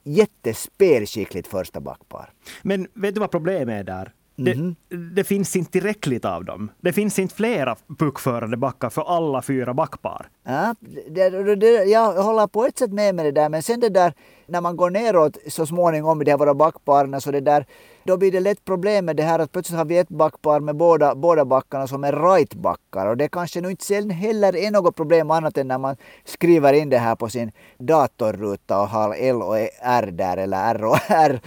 jättespelskickligt 0.02 1.48
första 1.48 1.80
backpar. 1.80 2.32
Men 2.62 2.86
vet 2.94 3.14
du 3.14 3.20
vad 3.20 3.30
problemet 3.30 3.80
är 3.80 3.84
där? 3.84 4.12
Det, 4.44 4.52
mm 4.52 4.76
det, 5.14 5.24
finns 5.24 5.56
inte 5.56 5.70
tillräckligt 5.70 6.24
av 6.24 6.44
dem. 6.44 6.70
Det 6.80 6.92
finns 6.92 7.18
inte 7.18 7.34
flera 7.34 7.76
puckförande 7.98 8.56
backar 8.56 8.90
för 8.90 9.02
alla 9.02 9.42
fyra 9.42 9.74
backpar. 9.74 10.28
Ja, 10.46 10.74
det, 11.10 11.56
det, 11.56 11.84
jag 11.84 12.12
håller 12.22 12.46
på 12.46 12.64
ett 12.64 12.78
sätt 12.78 12.92
med 12.92 13.14
med 13.14 13.24
det 13.24 13.32
där, 13.32 13.48
men 13.48 13.62
sen 13.62 13.80
det 13.80 13.88
där 13.88 14.12
när 14.46 14.60
man 14.60 14.76
går 14.76 14.90
neråt 14.90 15.36
så 15.48 15.66
småningom 15.66 16.22
i 16.22 16.24
de 16.24 16.30
här 16.30 16.38
våra 16.38 16.54
backparen 16.54 17.20
så 17.20 17.30
det 17.30 17.40
där 17.40 17.66
då 18.04 18.16
blir 18.16 18.32
det 18.32 18.40
lätt 18.40 18.64
problem 18.64 19.04
med 19.04 19.16
det 19.16 19.22
här 19.22 19.38
att 19.38 19.52
plötsligt 19.52 19.78
har 19.78 19.84
vi 19.84 19.98
ett 19.98 20.08
backpar 20.08 20.60
med 20.60 20.76
båda, 20.76 21.14
båda 21.14 21.44
backarna 21.44 21.86
som 21.86 22.04
är 22.04 22.12
right-backar 22.12 23.06
och 23.06 23.16
det 23.16 23.28
kanske 23.28 23.60
nu 23.60 23.70
inte 23.70 23.84
sen 23.84 24.10
heller 24.10 24.56
är 24.56 24.70
något 24.70 24.96
problem 24.96 25.30
annat 25.30 25.58
än 25.58 25.68
när 25.68 25.78
man 25.78 25.96
skriver 26.24 26.72
in 26.72 26.90
det 26.90 26.98
här 26.98 27.16
på 27.16 27.28
sin 27.28 27.52
datorruta 27.78 28.80
och 28.80 28.88
har 28.88 29.14
L 29.14 29.42
och 29.42 29.58
R 29.80 30.10
där 30.12 30.36
eller 30.36 30.74
R 30.74 30.84
och 30.84 30.98
R 31.08 31.40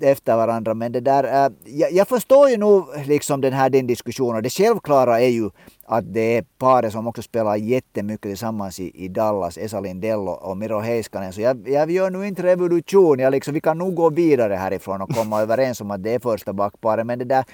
efter 0.00 0.36
varandra. 0.36 0.74
Men 0.74 0.92
det 0.92 1.00
där, 1.00 1.46
äh, 1.46 1.52
jag, 1.64 1.92
jag 1.92 2.08
förstår 2.08 2.50
ju 2.50 2.56
nog 2.56 2.86
liksom 3.06 3.40
den 3.40 3.52
här 3.52 3.70
din 3.70 3.86
diskussion 3.86 4.36
och 4.36 4.42
det 4.42 4.50
självklara 4.50 5.20
är 5.20 5.28
ju 5.28 5.50
att 5.88 6.14
det 6.14 6.36
är 6.36 6.44
paret 6.58 6.92
som 6.92 7.06
också 7.06 7.22
spelar 7.22 7.56
jättemycket 7.56 8.22
tillsammans 8.22 8.80
i, 8.80 9.04
i 9.04 9.08
Dallas, 9.08 9.58
Esa 9.58 9.80
Lindell 9.80 10.28
och 10.28 10.56
Miro 10.56 10.78
Heiskanen. 10.78 11.32
Så 11.32 11.40
jag, 11.40 11.68
jag 11.68 11.90
gör 11.90 12.10
nu 12.10 12.26
inte 12.26 12.42
revolution. 12.42 13.18
Jag 13.18 13.30
liksom, 13.30 13.54
vi 13.54 13.60
kan 13.60 13.78
nog 13.78 13.94
gå 13.94 14.10
vidare 14.10 14.54
härifrån 14.54 15.02
och 15.02 15.10
komma 15.10 15.42
överens 15.46 15.80
om 15.80 15.90
att 15.90 15.95
att 15.96 16.02
det 16.02 16.14
är 16.14 16.18
första 16.18 16.52
backparet. 16.52 17.06
Men 17.06 17.18
det 17.18 17.24
där, 17.24 17.44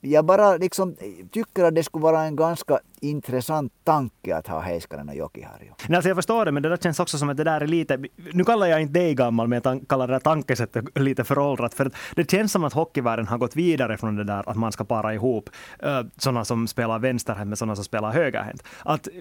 jag 0.00 0.24
bara 0.24 0.56
liksom 0.56 0.96
tycker 1.30 1.64
att 1.64 1.74
det 1.74 1.82
skulle 1.82 2.02
vara 2.02 2.22
en 2.22 2.36
ganska 2.36 2.78
intressant 3.04 3.72
tanke 3.84 4.36
att 4.36 4.46
ha 4.46 4.60
Heiskanen 4.60 5.08
och 5.08 5.14
Jokiharju. 5.14 5.70
Alltså 5.88 6.08
jag 6.08 6.16
förstår 6.16 6.44
det, 6.44 6.52
men 6.52 6.62
det 6.62 6.68
där 6.68 6.76
känns 6.76 7.00
också 7.00 7.18
som 7.18 7.28
att 7.28 7.36
det 7.36 7.44
där 7.44 7.60
är 7.60 7.66
lite... 7.66 7.98
Nu 8.32 8.44
kallar 8.44 8.66
jag 8.66 8.82
inte 8.82 9.00
dig 9.00 9.14
gammal, 9.14 9.48
men 9.48 9.60
jag 9.64 9.88
kallar 9.88 10.06
det 10.06 10.14
där 10.14 10.20
tankesättet 10.20 10.98
lite 10.98 11.24
föråldrat. 11.24 11.74
För 11.74 11.90
det 12.14 12.30
känns 12.30 12.52
som 12.52 12.64
att 12.64 12.72
hockeyvärlden 12.72 13.26
har 13.26 13.38
gått 13.38 13.56
vidare 13.56 13.96
från 13.96 14.16
det 14.16 14.24
där 14.24 14.48
att 14.50 14.56
man 14.56 14.72
ska 14.72 14.84
para 14.84 15.14
ihop 15.14 15.50
eh, 15.78 16.00
sådana 16.16 16.44
som 16.44 16.66
spelar 16.66 16.98
vänsterhänt 16.98 17.48
med 17.48 17.58
sådana 17.58 17.76
som 17.76 17.84
spelar 17.84 18.12
högerhänt. 18.12 18.62
Att 18.84 19.08
eh, 19.08 19.12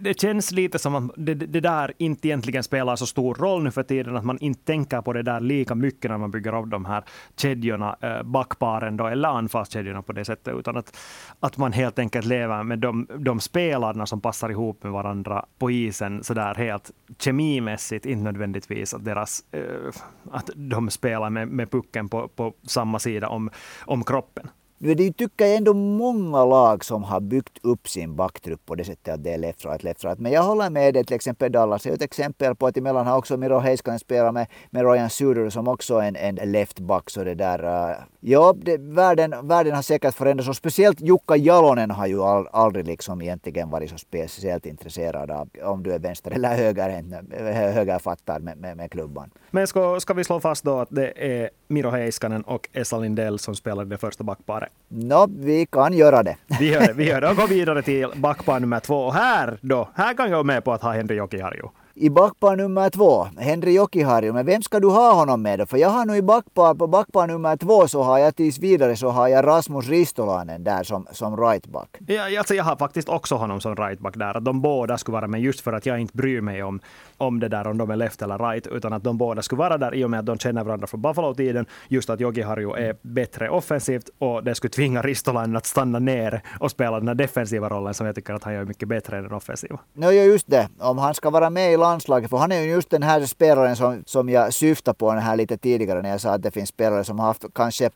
det 0.00 0.20
känns 0.20 0.52
lite 0.52 0.78
som 0.78 0.94
att 0.94 1.10
det, 1.16 1.34
det, 1.34 1.60
där 1.60 1.92
inte 1.98 2.28
egentligen 2.28 2.62
spelar 2.62 2.96
så 2.96 3.06
stor 3.06 3.34
roll 3.34 3.62
nu 3.62 3.70
för 3.70 3.82
tiden, 3.82 4.16
att 4.16 4.24
man 4.24 4.38
inte 4.38 4.64
tänker 4.64 5.02
på 5.02 5.12
det 5.12 5.22
där 5.22 5.40
lika 5.40 5.74
mycket 5.74 6.10
när 6.10 6.18
man 6.18 6.30
bygger 6.30 6.52
av 6.52 6.68
de 6.68 6.84
här 6.84 7.04
kedjorna, 7.36 7.96
eh, 8.00 8.22
backparen 8.22 8.96
då, 8.96 9.06
eller 9.06 9.28
anfallskedjorna 9.28 10.02
på 10.02 10.12
det 10.12 10.24
sättet, 10.24 10.54
utan 10.54 10.76
att, 10.76 10.96
att 11.40 11.56
man 11.56 11.72
helt 11.72 11.98
enkelt 11.98 12.26
lever 12.26 12.62
med 12.62 12.78
de 12.78 13.06
de 13.18 13.40
spelarna 13.40 14.06
som 14.06 14.20
passar 14.20 14.50
ihop 14.50 14.82
med 14.82 14.92
varandra 14.92 15.44
på 15.58 15.70
isen 15.70 16.24
sådär 16.24 16.54
helt 16.54 16.90
kemimässigt, 17.18 18.06
inte 18.06 18.24
nödvändigtvis 18.24 18.94
att, 18.94 19.04
deras, 19.04 19.44
eh, 19.52 19.92
att 20.30 20.50
de 20.54 20.90
spelar 20.90 21.30
med, 21.30 21.48
med 21.48 21.70
pucken 21.70 22.08
på, 22.08 22.28
på 22.28 22.54
samma 22.62 22.98
sida 22.98 23.28
om, 23.28 23.50
om 23.80 24.04
kroppen. 24.04 24.50
Nu 24.80 24.90
är 24.90 24.94
det 24.94 25.02
ju, 25.02 25.12
tycker 25.12 25.44
jag, 25.46 25.56
ändå 25.56 25.74
många 25.74 26.44
lag 26.44 26.84
som 26.84 27.04
har 27.04 27.20
byggt 27.20 27.58
upp 27.62 27.88
sin 27.88 28.16
backtrupp 28.16 28.66
på 28.66 28.74
det 28.74 28.84
sättet 28.84 29.14
att 29.14 29.24
det 29.24 29.30
är 29.30 29.38
left 29.38 29.64
right, 29.64 29.82
left 29.82 30.04
right. 30.04 30.18
Men 30.18 30.32
jag 30.32 30.42
håller 30.42 30.70
med 30.70 30.94
dig, 30.94 31.04
till 31.04 31.16
exempel 31.16 31.52
Dallas 31.52 31.86
är 31.86 31.92
ett 31.92 32.02
exempel 32.02 32.54
på 32.54 32.66
att 32.66 32.76
emellan 32.76 33.06
har 33.06 33.18
också 33.18 33.36
Miro 33.36 33.58
Heiskanen 33.58 33.98
spelat 33.98 34.34
med, 34.34 34.46
med 34.70 34.92
Ryan 34.92 35.10
Suder 35.10 35.50
som 35.50 35.68
också 35.68 35.96
är 35.96 36.08
en, 36.08 36.38
en 36.38 36.52
left 36.52 36.80
back. 36.80 37.10
Så 37.10 37.24
det 37.24 37.34
där, 37.34 37.64
uh, 37.64 37.96
ja, 38.20 38.54
det, 38.62 38.76
världen, 38.76 39.48
världen 39.48 39.74
har 39.74 39.82
säkert 39.82 40.14
förändrats 40.14 40.48
och 40.48 40.56
speciellt 40.56 41.00
Jukka 41.00 41.36
Jalonen 41.36 41.90
har 41.90 42.06
ju 42.06 42.22
all, 42.22 42.48
aldrig 42.52 42.86
liksom 42.86 43.22
egentligen 43.22 43.70
varit 43.70 43.90
så 43.90 43.98
speciellt 43.98 44.66
intresserad 44.66 45.30
av 45.30 45.48
om 45.62 45.82
du 45.82 45.92
är 45.92 45.98
vänster 45.98 46.30
eller 46.30 46.56
högerhänt, 46.56 47.14
eh, 47.32 47.44
högerfattad 47.44 48.42
med, 48.42 48.58
med, 48.58 48.76
med 48.76 48.90
klubban. 48.90 49.30
Men 49.50 49.66
ska, 49.66 50.00
ska 50.00 50.14
vi 50.14 50.24
slå 50.24 50.40
fast 50.40 50.64
då 50.64 50.78
att 50.78 50.88
det 50.90 51.12
är 51.16 51.50
Miro 51.68 51.90
Heiskanen 51.90 52.42
och 52.42 52.68
Esa 52.72 52.98
Lindell 52.98 53.38
som 53.38 53.54
spelar 53.54 53.84
det 53.84 53.98
första 53.98 54.24
backparet? 54.24 54.68
No, 54.88 55.26
vi 55.38 55.66
kan 55.66 55.92
göra 55.92 56.22
det. 56.22 56.36
Vi 56.60 56.72
gör 56.72 56.80
det. 56.80 56.92
Vi 56.92 57.08
gör 57.08 57.20
det 57.20 57.28
och 57.30 57.36
går 57.36 57.48
vidare 57.48 57.82
till 57.82 58.08
backpar 58.16 58.60
nummer 58.60 58.80
två. 58.80 58.96
Och 58.96 59.14
här 59.14 59.58
då, 59.60 59.88
här 59.94 60.14
kan 60.14 60.30
jag 60.30 60.38
gå 60.38 60.44
med 60.44 60.64
på 60.64 60.72
att 60.72 60.82
ha 60.82 60.92
Henry 60.92 61.16
Jokiharju 61.16 61.62
i 62.00 62.10
backpar 62.10 62.56
nummer 62.56 62.90
två, 62.90 63.26
Henry 63.38 63.72
Jokiharju. 63.72 64.32
Men 64.32 64.46
vem 64.46 64.62
ska 64.62 64.80
du 64.80 64.88
ha 64.88 65.12
honom 65.12 65.42
med 65.42 65.58
då? 65.58 65.66
För 65.66 65.76
jag 65.76 65.88
har 65.88 66.04
nu 66.04 66.16
i 66.16 66.22
backpar, 66.22 66.74
på 66.74 66.86
backpar 66.86 67.26
nummer 67.26 67.56
två 67.56 67.88
så 67.88 68.02
har 68.02 68.18
jag 68.18 68.36
tills 68.36 68.58
vidare 68.58 68.96
så 68.96 69.08
har 69.08 69.28
jag 69.28 69.46
Rasmus 69.46 69.88
Ristolainen 69.88 70.64
där 70.64 70.82
som, 70.82 71.06
som 71.12 71.36
rightback. 71.36 71.88
Ja, 72.06 72.38
alltså 72.38 72.54
jag 72.54 72.64
har 72.64 72.76
faktiskt 72.76 73.08
också 73.08 73.34
honom 73.34 73.60
som 73.60 73.76
rightback 73.76 74.16
där. 74.16 74.36
Att 74.36 74.44
de 74.44 74.60
båda 74.60 74.98
skulle 74.98 75.12
vara 75.12 75.26
med 75.26 75.40
just 75.40 75.60
för 75.60 75.72
att 75.72 75.86
jag 75.86 75.98
inte 75.98 76.16
bryr 76.16 76.40
mig 76.40 76.62
om, 76.62 76.80
om 77.16 77.40
det 77.40 77.48
där 77.48 77.66
om 77.66 77.78
de 77.78 77.90
är 77.90 77.96
left 77.96 78.22
eller 78.22 78.38
right, 78.38 78.66
utan 78.66 78.92
att 78.92 79.04
de 79.04 79.18
båda 79.18 79.42
skulle 79.42 79.58
vara 79.58 79.78
där 79.78 79.94
i 79.94 80.04
och 80.04 80.10
med 80.10 80.20
att 80.20 80.26
de 80.26 80.38
känner 80.38 80.64
varandra 80.64 80.86
från 80.86 81.02
Buffalo-tiden. 81.02 81.66
Just 81.88 82.10
att 82.10 82.20
Jokiharju 82.20 82.72
är 82.72 82.96
bättre 83.02 83.50
offensivt 83.50 84.10
och 84.18 84.44
det 84.44 84.54
skulle 84.54 84.70
tvinga 84.70 85.02
Ristolainen 85.02 85.56
att 85.56 85.66
stanna 85.66 85.98
ner 85.98 86.42
och 86.60 86.70
spela 86.70 86.98
den 86.98 87.08
här 87.08 87.14
defensiva 87.14 87.68
rollen 87.68 87.94
som 87.94 88.06
jag 88.06 88.14
tycker 88.14 88.34
att 88.34 88.44
han 88.44 88.54
gör 88.54 88.64
mycket 88.64 88.88
bättre 88.88 89.16
än 89.16 89.22
den 89.22 89.32
offensiva. 89.32 89.78
No, 89.94 90.10
just 90.10 90.50
det. 90.50 90.68
Om 90.78 90.98
han 90.98 91.14
ska 91.14 91.30
vara 91.30 91.50
med 91.50 91.72
i 91.72 91.76
landslaget, 91.90 92.30
för 92.30 92.36
han 92.36 92.52
är 92.52 92.60
ju 92.60 92.70
just 92.70 92.90
den 92.90 93.02
här 93.02 93.26
spelaren 93.26 93.76
som, 93.76 94.02
som 94.06 94.28
jag 94.28 94.54
syftade 94.54 94.98
på 94.98 95.12
den 95.12 95.22
här 95.22 95.36
lite 95.36 95.56
tidigare 95.56 96.02
när 96.02 96.10
jag 96.10 96.20
sa 96.20 96.30
att 96.30 96.42
det 96.42 96.50
finns 96.50 96.68
spelare 96.68 97.04
som 97.04 97.18
har 97.18 97.26
haft 97.26 97.44
kanske 97.54 97.90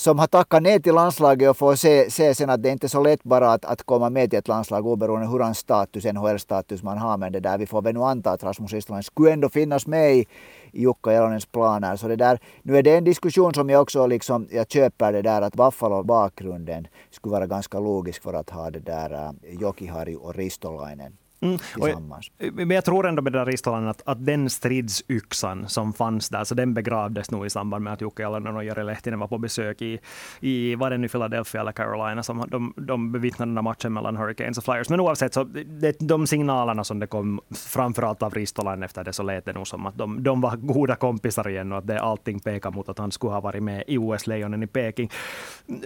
som 0.00 0.18
har 0.18 0.26
tackat 0.26 0.62
nej 0.62 0.82
till 0.82 0.94
landslaget 0.94 1.50
och 1.50 1.56
får 1.56 1.74
se, 1.74 2.10
se 2.10 2.34
sen 2.34 2.50
att 2.50 2.62
det 2.62 2.68
inte 2.68 2.86
är 2.86 2.88
så 2.88 3.02
lätt 3.02 3.22
bara 3.22 3.52
att, 3.52 3.64
att 3.64 3.82
komma 3.82 4.10
med 4.10 4.30
till 4.30 4.38
ett 4.38 4.48
landslag 4.48 4.86
oberoende 4.86 5.26
hur 5.26 5.40
hans 5.40 5.58
status, 5.58 6.04
NHL-status 6.04 6.82
man 6.82 6.98
har. 6.98 7.16
Men 7.16 7.32
det 7.32 7.40
där, 7.40 7.58
vi 7.58 7.66
får 7.66 7.82
väl 7.82 7.94
nu 7.94 8.00
anta 8.00 8.30
att 8.30 8.44
Rasmus 8.44 8.72
Ristolainen 8.72 9.02
skulle 9.02 9.32
ändå 9.32 9.48
finnas 9.48 9.86
med 9.86 10.16
i, 10.16 10.26
Jukka 10.72 11.12
Jalonens 11.12 11.46
planer. 11.46 11.96
Så 11.96 12.08
det 12.08 12.16
där, 12.16 12.38
nu 12.62 12.78
är 12.78 12.82
det 12.82 12.96
en 12.96 13.04
diskussion 13.04 13.54
som 13.54 13.70
jag 13.70 13.82
också 13.82 14.06
liksom, 14.06 14.48
jag 14.50 14.70
köper 14.70 15.12
det 15.12 15.22
där 15.22 15.42
att 15.42 15.54
Buffalo-bakgrunden 15.54 16.86
skulle 17.10 17.32
vara 17.32 17.46
ganska 17.46 17.80
logisk 17.80 18.22
för 18.22 18.34
att 18.34 18.50
ha 18.50 18.70
det 18.70 18.78
där 18.78 19.12
uh, 19.12 20.16
och 20.16 20.34
Ristolainen 20.34 21.16
Mm. 21.42 21.58
tillsammans. 21.58 22.30
Jag, 22.38 22.54
men 22.54 22.70
jag 22.70 22.84
tror 22.84 23.06
ändå 23.06 23.22
med 23.22 23.32
den 23.32 23.46
Ristolan 23.46 23.88
att, 23.88 24.02
att 24.04 24.26
den 24.26 24.50
stridsyxan 24.50 25.68
som 25.68 25.92
fanns 25.92 26.28
där, 26.28 26.44
så 26.44 26.54
den 26.54 26.74
begravdes 26.74 27.30
nog 27.30 27.46
i 27.46 27.50
samband 27.50 27.84
med 27.84 27.92
att 27.92 28.00
Jukka 28.00 28.22
Jalonen 28.22 28.56
och 28.56 28.64
Jari 28.64 28.84
Lehtinen 28.84 29.18
var 29.18 29.26
på 29.26 29.38
besök 29.38 29.82
i, 29.82 29.98
i 30.40 30.74
var 30.74 30.90
det 30.90 30.98
nu 30.98 31.08
Philadelphia 31.08 31.60
eller 31.60 31.72
Carolina, 31.72 32.22
som 32.22 32.44
de, 32.48 32.74
de 32.76 33.12
bevittnade 33.12 33.50
den 33.50 33.56
här 33.56 33.62
matchen 33.62 33.92
mellan 33.92 34.16
Hurricanes 34.16 34.58
och 34.58 34.64
Flyers. 34.64 34.88
Men 34.88 35.00
oavsett, 35.00 35.34
så 35.34 35.44
det, 35.44 35.96
de 35.98 36.26
signalerna 36.26 36.84
som 36.84 36.98
det 36.98 37.06
kom, 37.06 37.40
framförallt 37.54 38.22
av 38.22 38.34
Ristolan 38.34 38.82
efter 38.82 39.04
det, 39.04 39.12
så 39.12 39.22
lät 39.22 39.44
det 39.44 39.52
nog 39.52 39.66
som 39.66 39.86
att 39.86 39.98
de, 39.98 40.22
de 40.22 40.40
var 40.40 40.56
goda 40.56 40.96
kompisar 40.96 41.48
igen 41.48 41.72
och 41.72 41.78
att 41.78 41.86
det, 41.86 42.00
allting 42.00 42.40
pekar 42.40 42.70
mot 42.70 42.88
att 42.88 42.98
han 42.98 43.12
skulle 43.12 43.32
ha 43.32 43.40
varit 43.40 43.62
med 43.62 43.84
i 43.86 43.98
OS-lejonen 43.98 44.62
i 44.62 44.66
Peking. 44.66 45.10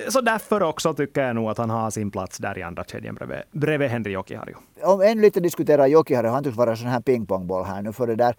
Så 0.09 0.21
därför 0.21 0.63
också 0.63 0.95
tycker 0.95 1.27
jag 1.27 1.35
nog 1.35 1.51
att 1.51 1.59
han 1.59 1.71
har 1.71 1.91
sin 1.91 2.11
plats 2.11 2.39
där 2.39 2.59
i 2.59 2.63
andra 2.63 2.85
kedjan 2.85 3.15
bredvid, 3.15 3.39
bredvid 3.53 3.89
Henri 3.89 4.13
Jokiharju. 4.13 4.55
Om 4.83 5.01
ännu 5.01 5.23
lite 5.23 5.41
diskutera 5.45 5.89
Jokihari, 5.89 6.29
han 6.29 6.45
tycks 6.45 6.57
vara 6.57 6.71
en 6.71 6.77
sån 6.77 6.89
här 6.89 7.01
pingpongboll 7.01 7.65
här 7.65 7.83
nu 7.83 7.93
för 7.93 8.07
det 8.07 8.17
där. 8.17 8.37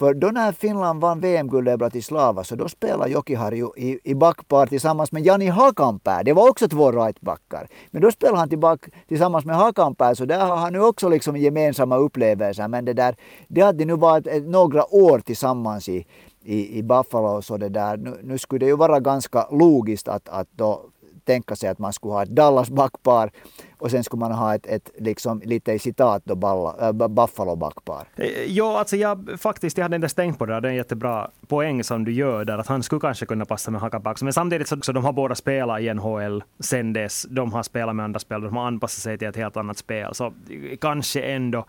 För 0.00 0.14
då 0.14 0.28
när 0.28 0.52
Finland 0.52 1.00
vann 1.00 1.20
VM-guldet 1.20 1.74
i 1.74 1.76
Bratislava 1.76 2.44
så 2.44 2.56
då 2.56 2.68
spelade 2.68 3.10
Jokiharju 3.10 3.68
i, 3.76 3.98
i 4.04 4.14
backpar 4.14 4.66
tillsammans 4.66 5.12
med 5.12 5.26
Jani 5.26 5.46
Hakanpää. 5.46 6.22
Det 6.22 6.32
var 6.32 6.48
också 6.50 6.68
två 6.68 6.92
rightbackar. 6.92 7.68
Men 7.90 8.02
då 8.02 8.10
spelade 8.10 8.38
han 8.38 8.48
tillbaka 8.48 8.90
tillsammans 9.08 9.44
med 9.44 9.56
Hakanpää 9.56 10.14
så 10.14 10.24
där 10.24 10.46
har 10.46 10.56
han 10.56 10.72
nu 10.72 10.80
också 10.80 11.08
liksom 11.08 11.36
gemensamma 11.36 11.96
upplevelser. 11.96 12.68
Men 12.68 12.84
det 12.84 12.92
där, 12.92 13.16
det 13.48 13.60
hade 13.60 13.84
nu 13.84 13.96
varit 13.96 14.26
eh, 14.26 14.42
några 14.42 14.94
år 14.94 15.18
tillsammans 15.18 15.88
i, 15.88 16.06
i, 16.44 16.78
i 16.78 16.82
Buffalo 16.82 17.42
så 17.42 17.56
det 17.56 17.68
där, 17.68 17.96
nu, 17.96 18.18
nu 18.22 18.38
skulle 18.38 18.58
det 18.58 18.70
ju 18.70 18.76
vara 18.76 19.00
ganska 19.00 19.46
logiskt 19.50 20.08
att, 20.08 20.28
att 20.28 20.48
då 20.52 20.80
tänka 21.32 21.56
sig 21.56 21.68
att 21.68 21.78
man 21.78 21.92
skulle 21.92 22.14
ha 22.14 22.22
ett 22.22 22.28
Dallas 22.28 22.70
backpar 22.70 23.30
och 23.78 23.90
sen 23.90 24.04
skulle 24.04 24.20
man 24.20 24.32
ha 24.32 24.54
ett, 24.54 24.66
ett 24.66 24.90
liksom, 24.98 25.42
lite 25.44 25.72
i 25.72 25.78
citat 25.78 26.22
då, 26.24 26.34
balla, 26.34 26.88
äh, 26.88 26.92
Buffalo 26.92 27.56
backpar. 27.56 28.08
Eh, 28.16 28.44
ja, 28.48 28.78
alltså 28.78 28.96
jag 28.96 29.30
faktiskt, 29.38 29.78
jag 29.78 29.84
hade 29.84 29.96
inte 29.96 30.04
ens 30.04 30.14
tänkt 30.14 30.38
på 30.38 30.46
det. 30.46 30.52
där. 30.52 30.60
Det 30.60 30.68
är 30.68 30.70
en 30.70 30.76
jättebra 30.76 31.30
poäng 31.48 31.84
som 31.84 32.04
du 32.04 32.12
gör 32.12 32.44
där, 32.44 32.58
att 32.58 32.66
han 32.66 32.82
skulle 32.82 33.00
kanske 33.00 33.26
kunna 33.26 33.44
passa 33.44 33.70
med 33.70 33.80
Hakapax. 33.80 34.22
Men 34.22 34.32
samtidigt 34.32 34.68
så, 34.68 34.76
så 34.82 34.92
de 34.92 35.04
har 35.04 35.12
båda 35.12 35.34
spelat 35.34 35.80
i 35.80 35.94
NHL 35.94 36.42
sen 36.60 36.92
dess. 36.92 37.26
De 37.30 37.52
har 37.52 37.62
spelat 37.62 37.96
med 37.96 38.04
andra 38.04 38.20
spel, 38.20 38.40
de 38.40 38.56
har 38.56 38.66
anpassat 38.66 39.02
sig 39.02 39.18
till 39.18 39.28
ett 39.28 39.36
helt 39.36 39.56
annat 39.56 39.78
spel. 39.78 40.14
Så 40.14 40.26
eh, 40.26 40.32
kanske 40.80 41.22
ändå 41.22 41.66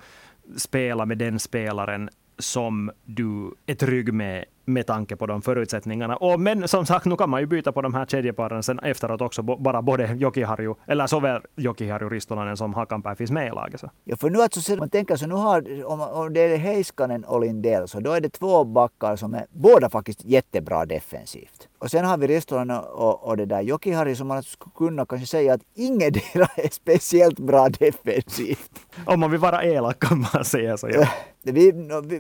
spela 0.57 1.05
med 1.05 1.17
den 1.17 1.39
spelaren 1.39 2.09
som 2.39 2.91
du 3.05 3.53
är 3.65 3.75
trygg 3.75 4.13
med 4.13 4.45
med 4.65 4.87
tanke 4.87 5.15
på 5.15 5.25
de 5.25 5.41
förutsättningarna. 5.41 6.15
Och, 6.15 6.39
men 6.39 6.67
som 6.67 6.85
sagt, 6.85 7.05
nu 7.05 7.15
kan 7.15 7.29
man 7.29 7.39
ju 7.39 7.45
byta 7.47 7.71
på 7.71 7.81
de 7.81 7.93
här 7.93 8.05
kedjeparen 8.05 8.63
sen 8.63 8.79
efteråt 8.79 9.21
också, 9.21 9.43
bara 9.43 9.81
både 9.81 10.13
Jokiharju, 10.13 10.75
eller 10.87 11.07
såväl 11.07 11.41
Jokiharju, 11.55 12.09
Ristolainen 12.09 12.57
som 12.57 12.73
Hakanpää 12.73 13.15
finns 13.15 13.31
med 13.31 13.47
i 13.47 13.49
laget. 13.49 13.79
Så. 13.79 13.89
Ja, 14.03 14.15
för 14.17 14.29
nu 14.29 14.41
alltså, 14.41 14.75
man 14.75 14.89
tänker 14.89 15.15
så 15.15 15.27
nu 15.27 15.35
har, 15.35 15.85
om, 15.85 16.01
om 16.01 16.33
det 16.33 16.41
är 16.41 16.57
Heiskanen 16.57 17.23
och 17.23 17.41
Lindell, 17.41 17.87
så 17.87 17.99
då 17.99 18.11
är 18.11 18.21
det 18.21 18.29
två 18.29 18.63
backar 18.63 19.15
som 19.15 19.33
är 19.33 19.45
båda 19.49 19.89
faktiskt 19.89 20.25
jättebra 20.25 20.85
defensivt. 20.85 21.67
Och 21.79 21.91
sen 21.91 22.05
har 22.05 22.17
vi 22.17 22.27
Ristolainen 22.27 22.77
och, 22.77 23.27
och 23.27 23.37
det 23.37 23.45
där 23.45 23.61
Jokiharju 23.61 24.15
som 24.15 24.27
man 24.27 24.43
skulle 24.43 24.71
kunna 24.75 25.05
kanske 25.05 25.27
säga 25.27 25.53
att 25.53 25.61
ingen 25.75 26.15
är 26.15 26.73
speciellt 26.73 27.39
bra 27.39 27.69
defensivt. 27.69 28.71
Om 29.05 29.19
man 29.19 29.31
vill 29.31 29.39
vara 29.39 29.63
elak 29.63 29.99
kan 29.99 30.25
man 30.33 30.45
säga 30.45 30.77
så. 30.77 30.89
Ja. 30.89 31.07
Vi, 31.43 31.73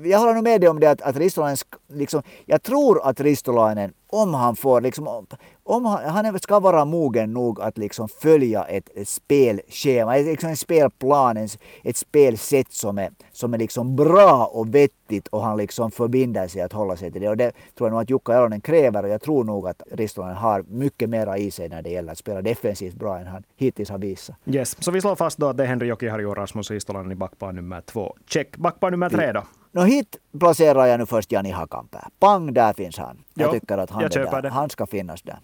jag 0.03 0.19
håller 0.19 0.33
nog 0.33 0.43
med 0.43 0.61
dig 0.61 0.69
om 0.69 0.79
det 0.79 0.89
att, 0.89 1.01
att 1.01 1.17
Ristolainen, 1.17 1.57
liksom, 1.87 2.21
jag 2.45 2.63
tror 2.63 3.07
att 3.07 3.19
Ristolainen 3.19 3.93
om 4.11 4.33
han 4.33 4.55
får, 4.55 4.81
liksom, 4.81 5.25
om 5.63 5.85
han, 5.85 6.05
han 6.05 6.39
ska 6.39 6.59
vara 6.59 6.85
mogen 6.85 7.33
nog 7.33 7.61
att 7.61 7.77
liksom 7.77 8.07
följa 8.07 8.63
ett, 8.63 8.89
ett 8.95 9.07
spelschema, 9.07 10.15
liksom 10.15 10.49
en 10.49 10.57
spelplan, 10.57 11.37
ett, 11.37 11.57
ett 11.83 11.97
spelsätt 11.97 12.71
som 12.73 12.97
är, 12.97 13.09
som 13.31 13.53
är 13.53 13.57
liksom 13.57 13.95
bra 13.95 14.45
och 14.45 14.75
vettigt 14.75 15.27
och 15.27 15.43
han 15.43 15.57
liksom 15.57 15.91
förbinder 15.91 16.47
sig 16.47 16.61
att 16.61 16.73
hålla 16.73 16.97
sig 16.97 17.11
till 17.11 17.21
det. 17.21 17.29
Och 17.29 17.37
det 17.37 17.51
tror 17.77 17.87
jag 17.87 17.91
nog 17.91 18.01
att 18.01 18.09
Jukka 18.09 18.33
Jalonen 18.33 18.61
kräver 18.61 19.03
och 19.03 19.09
jag 19.09 19.21
tror 19.21 19.43
nog 19.43 19.67
att 19.67 19.81
Ristolainen 19.91 20.37
har 20.37 20.63
mycket 20.67 21.09
mera 21.09 21.37
i 21.37 21.51
sig 21.51 21.69
när 21.69 21.81
det 21.81 21.89
gäller 21.89 22.11
att 22.11 22.17
spela 22.17 22.41
defensivt 22.41 22.95
bra 22.95 23.17
än 23.17 23.27
han 23.27 23.43
hittills 23.57 23.89
har 23.89 23.97
visat. 23.97 24.35
Yes, 24.45 24.83
så 24.83 24.91
vi 24.91 25.01
slår 25.01 25.15
fast 25.15 25.37
då 25.37 25.47
att 25.47 25.57
det 25.57 25.63
är 25.63 25.67
Henry 25.67 25.87
Jokiharju 25.87 26.27
och 26.27 26.37
Rasmus 26.37 26.71
Ristolainen 26.71 27.11
i 27.11 27.15
backpar 27.15 27.51
nummer 27.51 27.81
två. 27.81 28.15
Check. 28.27 28.57
Backpar 28.57 28.91
nummer 28.91 29.09
tre 29.11 29.31
då? 29.31 29.43
No 29.71 29.81
hit 29.81 30.17
placerar 30.39 30.85
jag 30.85 30.99
nu 30.99 31.05
först 31.05 31.31
Jani 31.31 31.51
Hakanpää. 31.51 32.09
Pang, 32.19 32.53
där 32.53 32.73
finns 32.73 32.97
han. 32.97 33.23
Jag 33.33 33.47
jo, 33.47 33.59
tycker 33.59 33.77
att 33.77 33.89
han, 33.89 34.03
där, 34.03 34.49
han 34.49 34.69
ska 34.69 34.85
finnas 34.85 35.21
där. 35.21 35.39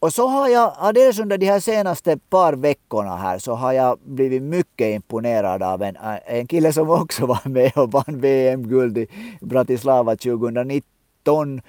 Och 0.00 0.14
så 0.14 0.28
har 0.28 0.48
jag, 0.48 0.72
alldeles 0.76 1.18
under 1.18 1.38
de 1.38 1.46
här 1.46 1.60
senaste 1.60 2.18
par 2.18 2.52
veckorna 2.52 3.16
här, 3.16 3.38
så 3.38 3.54
har 3.54 3.72
jag 3.72 3.98
blivit 3.98 4.42
mycket 4.42 4.94
imponerad 4.94 5.62
av 5.62 5.82
en, 5.82 5.96
en 6.26 6.46
kille 6.46 6.72
som 6.72 6.90
också 6.90 7.26
var 7.26 7.48
med 7.48 7.72
och 7.76 7.92
vann 7.92 8.20
VM-guld 8.20 8.98
i 8.98 9.08
Bratislava 9.40 10.16
2019. 10.16 11.60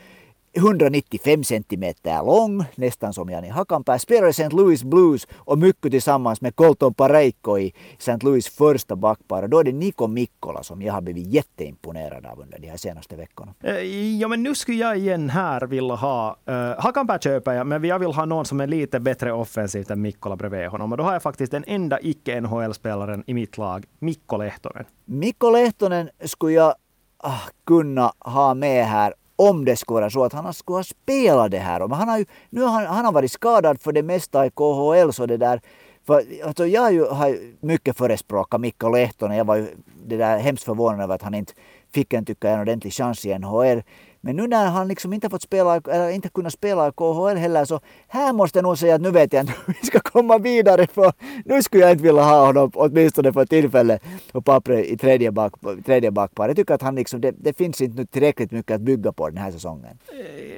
195 0.53 1.43
centimeter 1.43 2.23
lång, 2.23 2.65
nästan 2.75 3.13
som 3.13 3.29
Jani 3.29 3.49
Hakanpää, 3.49 3.99
spelar 3.99 4.27
i 4.27 4.29
St. 4.29 4.49
Louis 4.49 4.83
Blues 4.83 5.27
och 5.35 5.57
mycket 5.57 5.91
tillsammans 5.91 6.41
med 6.41 6.55
Colton 6.55 6.93
Pareikko 6.93 7.59
i 7.59 7.73
St. 7.97 8.17
Louis 8.21 8.49
första 8.49 8.95
backpar. 8.95 9.47
Då 9.47 9.59
är 9.59 9.63
det 9.63 9.71
Niko 9.71 10.07
Mikkola 10.07 10.63
som 10.63 10.81
jag 10.81 10.93
har 10.93 11.01
blivit 11.01 11.27
jätteimponerad 11.27 12.25
av 12.25 12.39
under 12.39 12.59
de 12.59 12.67
här 12.67 12.77
senaste 12.77 13.15
veckorna. 13.15 13.53
Eh, 13.63 14.17
ja, 14.19 14.27
men 14.27 14.43
nu 14.43 14.55
skulle 14.55 14.77
jag 14.77 14.97
igen 14.97 15.29
här 15.29 15.61
vilja 15.61 15.95
ha, 15.95 16.37
uh, 16.49 16.55
Hakanpää 16.55 17.19
köper 17.19 17.53
jag, 17.53 17.67
men 17.67 17.83
jag 17.83 17.99
vill 17.99 18.11
ha 18.11 18.25
någon 18.25 18.45
som 18.45 18.61
är 18.61 18.67
lite 18.67 18.99
bättre 18.99 19.33
offensivt 19.33 19.89
än 19.89 20.01
Mikkola 20.01 20.35
bredvid 20.35 20.67
honom. 20.67 20.91
Och 20.91 20.97
då 20.97 21.03
har 21.03 21.13
jag 21.13 21.23
faktiskt 21.23 21.51
den 21.51 21.63
enda 21.67 21.99
icke-NHL-spelaren 22.01 23.23
i 23.27 23.33
mitt 23.33 23.57
lag, 23.57 23.85
Mikko 23.99 24.37
Lehtonen. 24.37 24.85
Mikko 25.05 25.49
Lehtonen 25.49 26.09
skulle 26.25 26.53
jag 26.53 26.73
ah, 27.17 27.39
kunna 27.65 28.13
ha 28.19 28.53
med 28.53 28.85
här 28.85 29.13
om 29.39 29.65
det 29.65 29.75
skulle 29.75 29.99
vara 29.99 30.09
så 30.09 30.23
att 30.23 30.33
han 30.33 30.53
skulle 30.53 30.77
ha 30.77 30.83
spelat 30.83 31.51
det 31.51 31.57
här. 31.57 31.79
Men 31.79 31.91
han 31.91 32.07
har 32.07 32.17
ju, 32.17 32.25
nu 32.49 32.61
har 32.61 32.69
han, 32.69 32.85
han 32.85 33.05
har 33.05 33.11
varit 33.11 33.31
skadad 33.31 33.81
för 33.81 33.91
det 33.91 34.03
mesta 34.03 34.45
i 34.45 34.49
KHL 34.49 35.11
så 35.11 35.25
det 35.25 35.37
där 35.37 35.61
för 36.07 36.23
alltså 36.43 36.67
jag 36.67 36.81
har 36.81 36.91
ju 36.91 37.05
har 37.05 37.37
mycket 37.59 37.97
förespråkat 37.97 38.61
Mikko 38.61 38.89
Lehtonen. 38.89 39.37
Jag 39.37 39.45
var 39.45 39.55
ju 39.55 39.67
det 40.05 40.17
där 40.17 40.39
hemskt 40.39 40.63
förvånad 40.63 41.01
över 41.01 41.15
att 41.15 41.21
han 41.21 41.33
inte 41.33 41.53
fick 41.91 42.13
en, 42.13 42.25
tycker 42.25 42.47
en 42.49 42.59
ordentlig 42.59 42.93
chans 42.93 43.25
i 43.25 43.39
NHL. 43.39 43.81
Men 44.21 44.35
nu 44.35 44.47
när 44.47 44.69
han 44.69 44.87
liksom 44.87 45.13
inte 45.13 45.29
fått 45.29 45.41
spela, 45.41 45.75
eller 45.75 46.09
inte 46.09 46.29
kunnat 46.29 46.53
spela 46.53 46.87
i 46.87 46.91
KHL 46.91 47.37
heller 47.37 47.65
så 47.65 47.79
här 48.07 48.33
måste 48.33 48.57
jag 48.57 48.63
nog 48.63 48.77
säga 48.77 48.95
att 48.95 49.01
nu 49.01 49.11
vet 49.11 49.33
jag 49.33 49.43
inte 49.43 49.53
hur 49.65 49.73
vi 49.81 49.87
ska 49.87 49.99
komma 49.99 50.37
vidare 50.37 50.87
för 50.87 51.13
nu 51.45 51.63
skulle 51.63 51.83
jag 51.83 51.91
inte 51.91 52.03
vilja 52.03 52.21
ha 52.21 52.45
honom 52.45 52.71
åtminstone 52.73 53.33
för 53.33 53.45
tillfället 53.45 54.03
på 54.31 54.41
pappret 54.41 54.85
i 54.85 54.97
tredje, 54.97 55.31
back, 55.31 55.53
tredje 55.85 56.11
backpar. 56.11 56.47
Jag 56.47 56.55
tycker 56.55 56.73
att 56.73 56.81
han 56.81 56.95
liksom, 56.95 57.21
det, 57.21 57.31
det 57.37 57.57
finns 57.57 57.81
inte 57.81 58.05
tillräckligt 58.05 58.51
mycket 58.51 58.75
att 58.75 58.81
bygga 58.81 59.11
på 59.11 59.29
den 59.29 59.37
här 59.37 59.51
säsongen. 59.51 59.97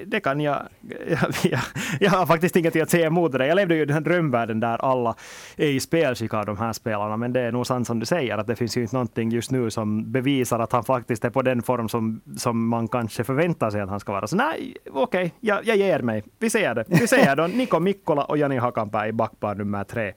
Det 0.05 0.19
kan 0.19 0.41
jag, 0.41 0.57
jag, 1.09 1.19
jag, 1.43 1.61
jag 1.99 2.11
har 2.11 2.25
faktiskt 2.25 2.55
inget 2.55 2.75
att 2.75 2.89
säga 2.89 3.07
emot 3.07 3.31
det. 3.31 3.47
Jag 3.47 3.55
levde 3.55 3.75
ju 3.75 3.81
i 3.81 3.85
den 3.85 3.93
här 3.93 4.01
drömvärlden 4.01 4.59
där 4.59 4.77
alla 4.77 5.15
är 5.57 5.67
i 5.67 5.79
spelskick 5.79 6.33
av 6.33 6.45
de 6.45 6.57
här 6.57 6.73
spelarna, 6.73 7.17
men 7.17 7.33
det 7.33 7.41
är 7.41 7.51
nog 7.51 7.67
sant 7.67 7.87
som 7.87 7.99
du 7.99 8.05
säger 8.05 8.37
att 8.37 8.47
det 8.47 8.55
finns 8.55 8.77
ju 8.77 8.81
inte 8.81 8.95
någonting 8.95 9.31
just 9.31 9.51
nu 9.51 9.69
som 9.69 10.11
bevisar 10.11 10.59
att 10.59 10.71
han 10.71 10.83
faktiskt 10.83 11.25
är 11.25 11.29
på 11.29 11.41
den 11.41 11.61
form 11.61 11.89
som, 11.89 12.21
som 12.37 12.67
man 12.67 12.87
kanske 12.87 13.23
förväntar 13.23 13.50
förväntar 13.51 13.69
sig 13.69 13.81
att 13.81 13.89
han 13.89 13.99
ska 13.99 14.11
vara. 14.11 14.27
Så 14.27 14.35
nej, 14.35 14.75
okej, 14.89 15.01
okay, 15.01 15.29
jag, 15.39 15.65
jag 15.65 15.77
ger 15.77 16.01
mig. 16.01 16.23
Vi 16.39 16.49
ser 16.49 16.75
det. 16.75 16.85
Vi 16.87 17.07
ser 17.07 17.35
då 17.35 17.47
Niko 17.47 17.79
Mikkola 17.79 18.23
och 18.23 18.37
Jani 18.37 18.57
Hakanpää 18.57 19.07
i 19.07 19.11
backpar 19.11 19.55
nummer 19.55 19.83
tre. 19.83 20.13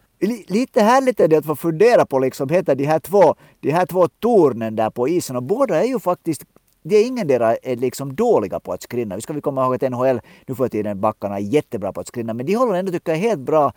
Lite 0.48 0.82
härligt 0.82 1.20
är 1.20 1.28
det 1.28 1.36
att 1.36 1.46
få 1.46 1.56
fundera 1.56 2.06
på 2.06 2.18
liksom, 2.18 2.48
heter 2.48 2.74
de 2.74 2.86
här 2.86 3.00
två, 3.00 3.34
de 3.60 3.70
här 3.70 3.86
två 3.86 4.08
tornen 4.08 4.76
där 4.76 4.90
på 4.90 5.08
isen 5.08 5.36
och 5.36 5.42
båda 5.42 5.82
är 5.82 5.88
ju 5.88 6.00
faktiskt 6.00 6.44
det 6.84 6.96
är 6.96 7.06
ingen 7.06 7.26
där 7.26 7.40
är 7.40 7.56
eh, 7.62 7.78
liksom 7.78 8.14
dåliga 8.14 8.60
på 8.60 8.72
att 8.72 8.82
skrinna. 8.82 9.16
Vi 9.16 9.22
ska 9.22 9.32
vi 9.32 9.40
komma 9.40 9.64
ihåg 9.64 9.74
att 9.74 9.90
NHL 9.90 10.20
nu 10.46 10.54
för 10.54 10.68
tiden 10.68 11.00
backarna 11.00 11.36
är 11.36 11.42
jättebra 11.42 11.92
på 11.92 12.00
att 12.00 12.08
skrinna, 12.08 12.34
men 12.34 12.46
de 12.46 12.54
håller 12.54 12.74
ändå 12.74 12.92
tycker 12.92 13.12
jag 13.12 13.18
helt 13.18 13.40
bra 13.40 13.72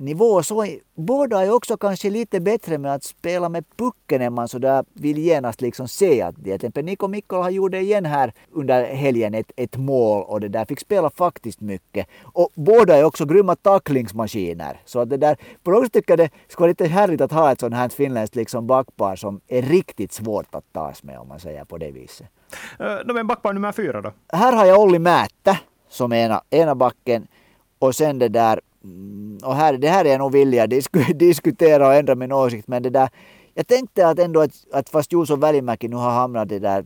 nivå. 0.00 0.42
Så 0.42 0.66
båda 0.94 1.44
är 1.44 1.54
också 1.54 1.76
kanske 1.76 2.10
lite 2.10 2.40
bättre 2.40 2.78
med 2.78 2.94
att 2.94 3.04
spela 3.04 3.48
med 3.48 3.64
pucken 3.76 4.22
än 4.22 4.32
man 4.32 4.48
sådär 4.48 4.84
vill 4.92 5.18
genast 5.18 5.60
liksom 5.60 5.88
se 5.88 6.22
att 6.22 6.34
det. 6.36 6.42
Till 6.42 6.54
exempel 6.54 6.84
Niko 6.84 7.08
Mikkola 7.08 7.68
det 7.68 7.80
igen 7.80 8.04
här 8.04 8.32
under 8.52 8.84
helgen, 8.84 9.34
ett, 9.34 9.52
ett 9.56 9.76
mål 9.76 10.22
och 10.22 10.40
det 10.40 10.48
där 10.48 10.64
fick 10.64 10.80
spela 10.80 11.10
faktiskt 11.10 11.60
mycket. 11.60 12.06
Och 12.22 12.50
båda 12.54 12.96
är 12.96 13.04
också 13.04 13.24
grymma 13.24 13.56
tacklingsmaskiner. 13.56 14.80
Så 14.84 15.00
att 15.00 15.10
det 15.10 15.16
där, 15.16 15.36
på 15.62 15.70
något 15.70 15.84
sätt 15.84 15.92
tycker 15.92 16.12
jag 16.12 16.18
det 16.18 16.30
skulle 16.48 16.64
vara 16.64 16.68
lite 16.68 16.86
härligt 16.86 17.20
att 17.20 17.32
ha 17.32 17.52
ett 17.52 17.60
sånt 17.60 17.74
här 17.74 17.88
finländskt 17.88 18.36
liksom 18.36 18.66
backpar 18.66 19.16
som 19.16 19.40
är 19.48 19.62
riktigt 19.62 20.12
svårt 20.12 20.54
att 20.54 20.72
tas 20.72 21.02
med 21.02 21.18
om 21.18 21.28
man 21.28 21.40
säger 21.40 21.64
på 21.64 21.78
det 21.78 21.90
viset. 21.90 22.26
Uh, 22.80 23.14
men 23.14 23.26
backpar 23.26 23.52
nummer 23.52 23.72
fyra 23.72 24.00
då? 24.00 24.12
Här 24.32 24.52
har 24.52 24.66
jag 24.66 24.80
Olli 24.80 24.98
Määttä 24.98 25.58
som 25.88 26.12
ena, 26.12 26.42
ena 26.50 26.74
backen 26.74 27.26
och 27.78 27.94
sen 27.94 28.18
det 28.18 28.28
där 28.28 28.60
Mm, 28.84 29.38
och 29.44 29.54
här, 29.54 29.78
det 29.78 29.88
här 29.88 30.04
är 30.04 30.08
jag 30.08 30.18
nog 30.18 30.32
villig 30.32 30.58
att 30.58 30.70
disk 30.70 30.90
diskutera 31.14 31.86
och 31.86 31.94
ändra 31.94 32.14
min 32.14 32.32
åsikt 32.32 32.68
men 32.68 32.82
det 32.82 32.90
där 32.90 33.08
jag 33.54 33.66
tänkte 33.66 34.08
att 34.08 34.18
ändå 34.18 34.40
att, 34.40 34.52
att 34.72 34.88
fast 34.88 35.12
Juuso 35.12 35.36
Välimäki 35.36 35.88
nu 35.88 35.96
har 35.96 36.10
hamnat 36.10 36.52
i 36.52 36.58
det 36.58 36.68
där 36.68 36.84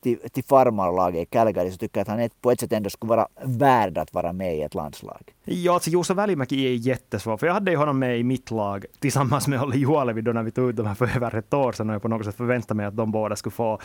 till, 0.00 0.18
till 0.32 0.44
farmarlaget 0.44 1.22
i 1.22 1.24
Calgary 1.24 1.70
så 1.70 1.76
tycker 1.76 2.00
jag 2.00 2.02
att 2.02 2.20
han 2.20 2.28
på 2.40 2.50
ett 2.50 2.60
sätt 2.60 2.72
ändå 2.72 2.90
skulle 2.90 3.10
vara 3.10 3.28
värd 3.44 3.98
att 3.98 4.14
vara 4.14 4.32
med 4.32 4.56
i 4.56 4.62
ett 4.62 4.74
landslag. 4.74 5.22
Ja, 5.44 5.74
alltså 5.74 5.90
Juuso 5.90 6.14
Välimäki 6.14 6.66
är 6.66 6.74
jättesvår, 6.74 7.36
för 7.36 7.46
jag 7.46 7.54
hade 7.54 7.70
ju 7.70 7.76
honom 7.76 7.98
med 7.98 8.18
i 8.18 8.22
mitt 8.22 8.50
lag 8.50 8.84
tillsammans 8.98 9.48
med 9.48 9.62
Olli 9.62 9.78
Juolevi 9.78 10.20
då 10.20 10.32
när 10.32 10.42
vi 10.42 10.50
tog 10.50 10.70
ut 10.70 10.76
dem 10.76 10.86
här 10.86 10.94
för 10.94 11.16
över 11.16 11.34
ett 11.34 11.54
år 11.54 11.72
sedan 11.72 11.88
och 11.90 11.94
jag 11.94 12.02
på 12.02 12.08
något 12.08 12.24
sätt 12.26 12.36
förväntade 12.36 12.74
mig 12.74 12.86
att 12.86 12.96
de 12.96 13.12
båda 13.12 13.36
skulle 13.36 13.52
få 13.52 13.78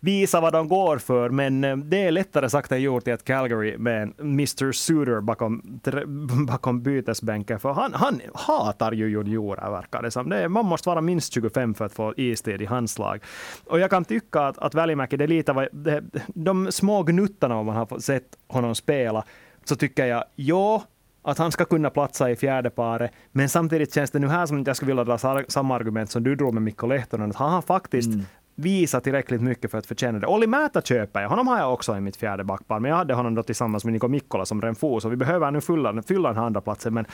visa 0.00 0.40
vad 0.40 0.52
de 0.52 0.68
går 0.68 0.98
för. 0.98 1.30
Men 1.30 1.64
eh, 1.64 1.76
det 1.76 2.02
är 2.02 2.10
lättare 2.10 2.50
sagt 2.50 2.72
än 2.72 2.82
gjort 2.82 3.08
i 3.08 3.10
ett 3.10 3.24
Calgary 3.24 3.78
med 3.78 4.02
en 4.02 4.14
Mr 4.20 4.72
Suter 4.72 5.20
bakom, 5.20 5.80
bakom 6.46 6.82
bytesbänken, 6.82 7.60
för 7.60 7.72
han, 7.72 7.94
han 7.94 8.20
hatar 8.34 8.92
ju 8.92 9.08
juniorer 9.10 9.70
verkar 9.70 10.02
det 10.02 10.10
som. 10.10 10.28
Det 10.28 10.36
är, 10.36 10.48
man 10.48 10.66
måste 10.66 10.88
vara 10.88 11.00
minst 11.00 11.32
25 11.32 11.74
för 11.74 11.84
att 11.84 11.92
få 11.92 12.14
istid 12.16 12.62
i 12.62 12.64
hans 12.64 12.98
lag. 12.98 13.22
Och 13.66 13.80
jag 13.80 13.90
kan 13.90 14.04
tycka 14.04 14.40
att, 14.40 14.58
att 14.58 14.74
Välimäki, 14.74 15.16
det 15.16 15.24
är 15.24 15.28
lite 15.28 15.52
vad, 15.60 15.84
det, 15.84 16.04
de 16.26 16.72
små 16.72 17.02
gnuttarna 17.02 17.62
man 17.62 17.76
har 17.76 17.98
sett 17.98 18.36
honom 18.48 18.74
spela, 18.74 19.24
så 19.64 19.76
tycker 19.76 20.06
jag, 20.06 20.24
ja, 20.36 20.82
att 21.22 21.38
han 21.38 21.52
ska 21.52 21.64
kunna 21.64 21.90
platsa 21.90 22.30
i 22.30 22.36
fjärde 22.36 22.70
paret, 22.70 23.10
men 23.32 23.48
samtidigt 23.48 23.94
känns 23.94 24.10
det 24.10 24.18
nu 24.18 24.28
här 24.28 24.46
som 24.46 24.60
att 24.60 24.66
jag 24.66 24.76
skulle 24.76 24.90
vilja 24.90 25.04
dra 25.04 25.44
samma 25.48 25.74
argument 25.74 26.10
som 26.10 26.22
du 26.22 26.34
drog 26.34 26.54
med 26.54 26.62
Mikko 26.62 26.86
Lehtonen, 26.86 27.30
att 27.30 27.36
han 27.36 27.52
har 27.52 27.62
faktiskt 27.62 28.08
mm. 28.08 28.26
visat 28.54 29.04
tillräckligt 29.04 29.42
mycket 29.42 29.70
för 29.70 29.78
att 29.78 29.86
förtjäna 29.86 30.18
det. 30.18 30.26
Olli 30.26 30.46
Määtä 30.46 30.82
köper 30.82 31.20
jag, 31.20 31.28
honom 31.28 31.46
har 31.46 31.58
jag 31.58 31.72
också 31.72 31.96
i 31.96 32.00
mitt 32.00 32.16
fjärde 32.16 32.44
backpar, 32.44 32.80
men 32.80 32.88
jag 32.90 32.98
hade 32.98 33.14
honom 33.14 33.34
då 33.34 33.42
tillsammans 33.42 33.84
med 33.84 33.92
Niko 33.92 34.08
Mikkola 34.08 34.46
som 34.46 34.62
Renfo, 34.62 35.00
så 35.00 35.08
vi 35.08 35.16
behöver 35.16 35.50
nu 35.50 35.60
fylla, 35.60 36.02
fylla 36.02 36.28
den 36.28 36.38
här 36.38 36.44
andra 36.44 36.60
platsen. 36.60 36.94
Men 36.94 37.06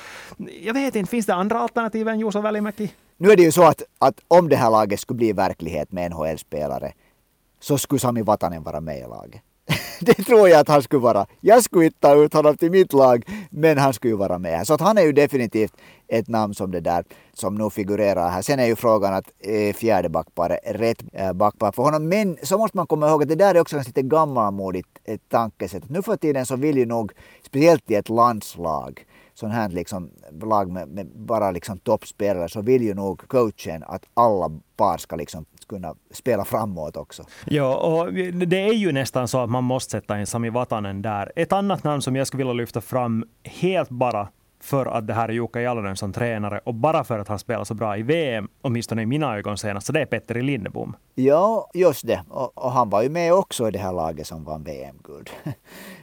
jag 0.62 0.74
vet 0.74 0.96
inte, 0.96 1.10
finns 1.10 1.26
det 1.26 1.34
andra 1.34 1.58
alternativ 1.58 2.08
än 2.08 2.20
Juuso 2.20 2.40
Välimäki? 2.40 2.92
Nu 3.16 3.30
är 3.30 3.36
det 3.36 3.42
ju 3.42 3.52
så 3.52 3.64
att, 3.64 3.82
att 3.98 4.20
om 4.28 4.48
det 4.48 4.56
här 4.56 4.70
laget 4.70 5.00
skulle 5.00 5.16
bli 5.16 5.32
verklighet 5.32 5.92
med 5.92 6.10
NHL-spelare, 6.10 6.92
så 7.60 7.78
skulle 7.78 7.98
Sami 7.98 8.22
Vatanen 8.22 8.62
vara 8.62 8.80
med 8.80 8.98
i 8.98 9.02
laget. 9.02 9.42
det 10.00 10.14
tror 10.26 10.48
jag 10.48 10.60
att 10.60 10.68
han 10.68 10.82
skulle 10.82 11.02
vara. 11.02 11.26
Jag 11.40 11.62
skulle 11.62 11.84
inte 11.84 12.00
ta 12.00 12.14
ut 12.14 12.34
honom 12.34 12.56
till 12.56 12.70
mitt 12.70 12.92
lag, 12.92 13.24
men 13.50 13.78
han 13.78 13.92
skulle 13.92 14.12
ju 14.12 14.16
vara 14.16 14.38
med. 14.38 14.66
Så 14.66 14.74
att 14.74 14.80
han 14.80 14.98
är 14.98 15.02
ju 15.02 15.12
definitivt 15.12 15.72
ett 16.08 16.28
namn 16.28 16.54
som 16.54 16.70
det 16.70 16.80
där 16.80 17.04
som 17.32 17.54
nu 17.54 17.70
figurerar 17.70 18.30
här. 18.30 18.42
Sen 18.42 18.58
är 18.58 18.66
ju 18.66 18.76
frågan 18.76 19.14
att 19.14 19.24
är 19.38 19.72
fjärde 19.72 20.08
backparet 20.08 20.60
rätt 20.64 21.02
eh, 21.12 21.32
backpar 21.32 21.72
för 21.72 21.82
honom. 21.82 22.08
Men 22.08 22.36
så 22.42 22.58
måste 22.58 22.76
man 22.76 22.86
komma 22.86 23.08
ihåg 23.08 23.22
att 23.22 23.28
det 23.28 23.34
där 23.34 23.54
är 23.54 23.60
också 23.60 23.76
ett 23.76 23.86
lite 23.86 24.02
gammalmodigt 24.02 24.88
eh, 25.04 25.18
tankesätt. 25.28 25.90
Nu 25.90 26.02
för 26.02 26.16
tiden 26.16 26.46
så 26.46 26.56
vill 26.56 26.78
ju 26.78 26.86
nog, 26.86 27.12
speciellt 27.42 27.90
i 27.90 27.94
ett 27.94 28.08
landslag, 28.08 29.04
sån 29.34 29.50
här 29.50 29.68
liksom 29.68 30.10
lag 30.42 30.70
med, 30.70 30.88
med 30.88 31.06
bara 31.06 31.50
liksom 31.50 31.78
toppspelare 31.78 32.48
så 32.48 32.60
vill 32.60 32.82
ju 32.82 32.94
nog 32.94 33.28
coachen 33.28 33.82
att 33.86 34.02
alla 34.14 34.60
par 34.76 34.98
ska 34.98 35.16
liksom 35.16 35.44
kunna 35.68 35.94
spela 36.10 36.44
framåt 36.44 36.96
också. 36.96 37.24
Ja, 37.44 37.76
och 37.76 38.12
det 38.46 38.60
är 38.60 38.72
ju 38.72 38.92
nästan 38.92 39.28
så 39.28 39.38
att 39.38 39.50
man 39.50 39.64
måste 39.64 39.90
sätta 39.90 40.20
in 40.20 40.26
Sami 40.26 40.50
Vatanen 40.50 41.02
där. 41.02 41.32
Ett 41.36 41.52
annat 41.52 41.84
namn 41.84 42.02
som 42.02 42.16
jag 42.16 42.26
skulle 42.26 42.40
vilja 42.40 42.52
lyfta 42.52 42.80
fram 42.80 43.24
helt 43.44 43.88
bara 43.88 44.28
för 44.60 44.86
att 44.86 45.06
det 45.06 45.14
här 45.14 45.28
är 45.28 45.32
Jukka 45.32 45.60
Jalonen 45.60 45.96
som 45.96 46.12
tränare 46.12 46.60
och 46.64 46.74
bara 46.74 47.04
för 47.04 47.18
att 47.18 47.28
han 47.28 47.38
spelar 47.38 47.64
så 47.64 47.74
bra 47.74 47.96
i 47.96 48.02
VM, 48.02 48.48
åtminstone 48.62 49.02
i 49.02 49.06
mina 49.06 49.36
ögon 49.36 49.58
senast, 49.58 49.86
så 49.86 49.92
det 49.92 50.00
är 50.00 50.06
Petteri 50.06 50.42
Lindebom. 50.42 50.96
Ja, 51.14 51.70
just 51.74 52.06
det. 52.06 52.22
Och, 52.28 52.64
och, 52.64 52.72
han 52.72 52.90
var 52.90 53.02
ju 53.02 53.08
med 53.08 53.32
också 53.32 53.68
i 53.68 53.70
det 53.70 53.78
här 53.78 53.92
laget 53.92 54.26
som 54.26 54.44
vann 54.44 54.64
VM-guld. 54.64 55.30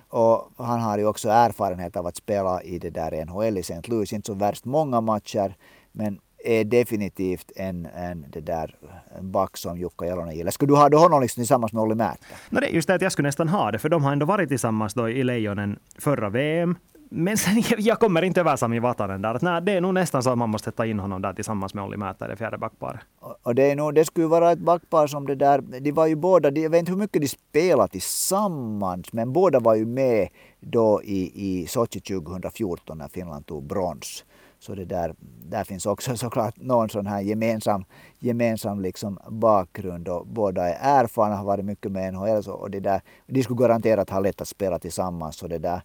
och 0.09 0.51
han 0.57 0.81
har 0.81 0.97
ju 0.97 1.05
också 1.05 1.29
erfarenhet 1.29 1.97
av 1.97 2.07
att 2.07 2.15
spela 2.15 2.63
i 2.63 2.79
det 2.79 2.89
där 2.89 3.25
NHL 3.25 3.57
i 3.57 3.59
St. 3.59 3.81
Louis. 3.91 4.13
Inte 4.13 4.25
så 4.25 4.33
värst 4.33 4.65
många 4.65 5.01
matcher, 5.01 5.55
men 5.91 6.19
är 6.43 6.63
definitivt 6.63 7.51
en, 7.55 7.85
en, 7.85 8.25
det 8.29 8.41
där, 8.41 8.75
en 9.17 9.31
back 9.31 9.57
som 9.57 9.77
Jukka 9.77 10.05
Jalonen 10.05 10.35
gillar. 10.35 10.51
Skulle 10.51 10.71
du 10.71 10.75
ha 10.75 10.97
honom 10.97 11.21
liksom 11.21 11.41
tillsammans 11.41 11.73
med 11.73 11.81
Olli 11.83 11.95
Märta? 11.95 12.25
No, 12.49 12.59
det 12.59 12.67
är 12.67 12.71
just 12.71 12.87
det 12.87 12.95
att 12.95 13.01
jag 13.01 13.11
skulle 13.11 13.27
nästan 13.27 13.49
ha 13.49 13.71
det, 13.71 13.79
för 13.79 13.89
de 13.89 14.03
har 14.03 14.11
ändå 14.11 14.25
varit 14.25 14.49
tillsammans 14.49 14.93
då 14.93 15.09
i 15.09 15.23
Lejonen 15.23 15.79
förra 15.99 16.29
VM. 16.29 16.75
Men 17.15 17.37
sen, 17.37 17.63
jag 17.77 17.99
kommer 17.99 18.21
inte 18.21 18.39
över 18.39 18.55
Sami 18.55 18.79
Vatanen 18.79 19.21
där. 19.21 19.37
Nej, 19.41 19.61
det 19.61 19.71
är 19.71 19.81
nog 19.81 19.93
nästan 19.93 20.23
så 20.23 20.29
att 20.29 20.37
man 20.37 20.49
måste 20.49 20.71
ta 20.71 20.85
in 20.85 20.99
honom 20.99 21.21
där 21.21 21.33
tillsammans 21.33 21.73
med 21.73 21.83
Olli 21.83 21.97
Määttä, 21.97 22.27
det 22.27 22.35
fjärde 22.35 22.57
backparet. 22.57 23.01
Och 23.43 23.55
det, 23.55 23.71
är 23.71 23.75
nog, 23.75 23.95
det 23.95 24.05
skulle 24.05 24.27
vara 24.27 24.51
ett 24.51 24.59
backpar 24.59 25.07
som 25.07 25.27
det 25.27 25.35
där, 25.35 25.61
de 25.61 25.91
var 25.91 26.07
ju 26.07 26.15
båda, 26.15 26.51
jag 26.51 26.69
vet 26.69 26.79
inte 26.79 26.91
hur 26.91 26.99
mycket 26.99 27.21
de 27.21 27.27
spelade 27.27 27.89
tillsammans, 27.89 29.13
men 29.13 29.33
båda 29.33 29.59
var 29.59 29.75
ju 29.75 29.85
med 29.85 30.27
då 30.59 31.01
i, 31.03 31.31
i 31.35 31.67
Sochi 31.67 31.99
2014 31.99 32.97
när 32.97 33.07
Finland 33.07 33.45
tog 33.45 33.63
brons. 33.63 34.25
Så 34.63 34.75
det 34.75 34.85
där, 34.85 35.15
där 35.49 35.63
finns 35.63 35.85
också 35.85 36.17
såklart 36.17 36.57
någon 36.57 36.89
sån 36.89 37.07
här 37.07 37.21
gemensam, 37.21 37.85
gemensam 38.19 38.81
liksom 38.81 39.19
bakgrund 39.29 40.07
och 40.07 40.27
båda 40.27 40.69
är 40.69 41.03
erfarna, 41.03 41.35
har 41.35 41.45
varit 41.45 41.65
mycket 41.65 41.91
med 41.91 42.13
NHL 42.13 42.49
och 42.49 42.71
det 42.71 42.79
där, 42.79 43.01
de 43.27 43.43
skulle 43.43 43.59
garanterat 43.59 44.09
ha 44.09 44.19
lätt 44.19 44.41
att 44.41 44.47
spela 44.47 44.79
tillsammans. 44.79 45.35
Så 45.35 45.47
det 45.47 45.57
där, 45.57 45.81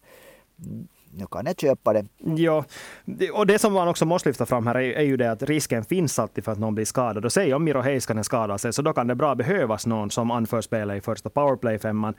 nu 1.11 1.25
kan 1.31 1.45
jag 1.45 1.59
köpa 1.59 1.93
det. 1.93 2.05
Ja, 2.17 2.65
och 3.33 3.47
det 3.47 3.59
som 3.59 3.73
man 3.73 3.87
också 3.87 4.05
måste 4.05 4.29
lyfta 4.29 4.45
fram 4.45 4.67
här 4.67 4.75
är, 4.75 4.93
är 4.93 5.03
ju 5.03 5.17
det 5.17 5.31
att 5.31 5.43
risken 5.43 5.83
finns 5.83 6.19
alltid 6.19 6.43
för 6.43 6.51
att 6.51 6.59
någon 6.59 6.75
blir 6.75 6.85
skadad. 6.85 7.25
Och 7.25 7.33
säg 7.33 7.53
om 7.53 7.63
Miro 7.63 7.81
Heiskanen 7.81 8.23
skadar 8.23 8.57
sig, 8.57 8.73
så 8.73 8.81
då 8.81 8.93
kan 8.93 9.07
det 9.07 9.15
bra 9.15 9.35
behövas 9.35 9.85
någon 9.85 10.11
som 10.11 10.31
anför 10.31 10.61
spelet 10.61 10.97
i 10.97 11.01
första 11.01 11.29
powerplay-femman. 11.29 12.13